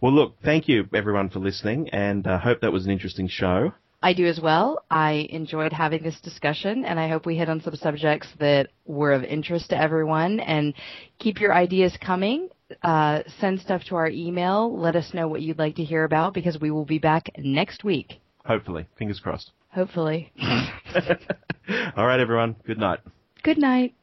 Well, 0.00 0.12
look, 0.12 0.36
thank 0.42 0.68
you 0.68 0.88
everyone 0.94 1.30
for 1.30 1.38
listening, 1.38 1.88
and 1.90 2.26
I 2.26 2.34
uh, 2.34 2.38
hope 2.38 2.60
that 2.60 2.72
was 2.72 2.84
an 2.86 2.90
interesting 2.90 3.28
show. 3.28 3.72
I 4.02 4.14
do 4.14 4.26
as 4.26 4.40
well. 4.40 4.84
I 4.90 5.28
enjoyed 5.30 5.72
having 5.72 6.02
this 6.02 6.20
discussion, 6.20 6.84
and 6.84 6.98
I 6.98 7.08
hope 7.08 7.24
we 7.24 7.36
hit 7.36 7.48
on 7.48 7.60
some 7.60 7.76
subjects 7.76 8.26
that 8.40 8.68
were 8.84 9.12
of 9.12 9.22
interest 9.22 9.70
to 9.70 9.80
everyone. 9.80 10.40
And 10.40 10.74
keep 11.18 11.40
your 11.40 11.54
ideas 11.54 11.96
coming. 12.04 12.48
Uh, 12.82 13.22
send 13.38 13.60
stuff 13.60 13.84
to 13.84 13.96
our 13.96 14.08
email. 14.08 14.76
Let 14.76 14.96
us 14.96 15.14
know 15.14 15.28
what 15.28 15.42
you'd 15.42 15.58
like 15.58 15.76
to 15.76 15.84
hear 15.84 16.04
about 16.04 16.34
because 16.34 16.58
we 16.58 16.70
will 16.70 16.86
be 16.86 16.98
back 16.98 17.30
next 17.38 17.84
week. 17.84 18.20
Hopefully. 18.44 18.86
Fingers 18.98 19.20
crossed. 19.20 19.52
Hopefully. 19.68 20.32
All 21.96 22.06
right, 22.06 22.18
everyone. 22.18 22.56
Good 22.66 22.78
night. 22.78 23.00
Good 23.44 23.58
night. 23.58 23.94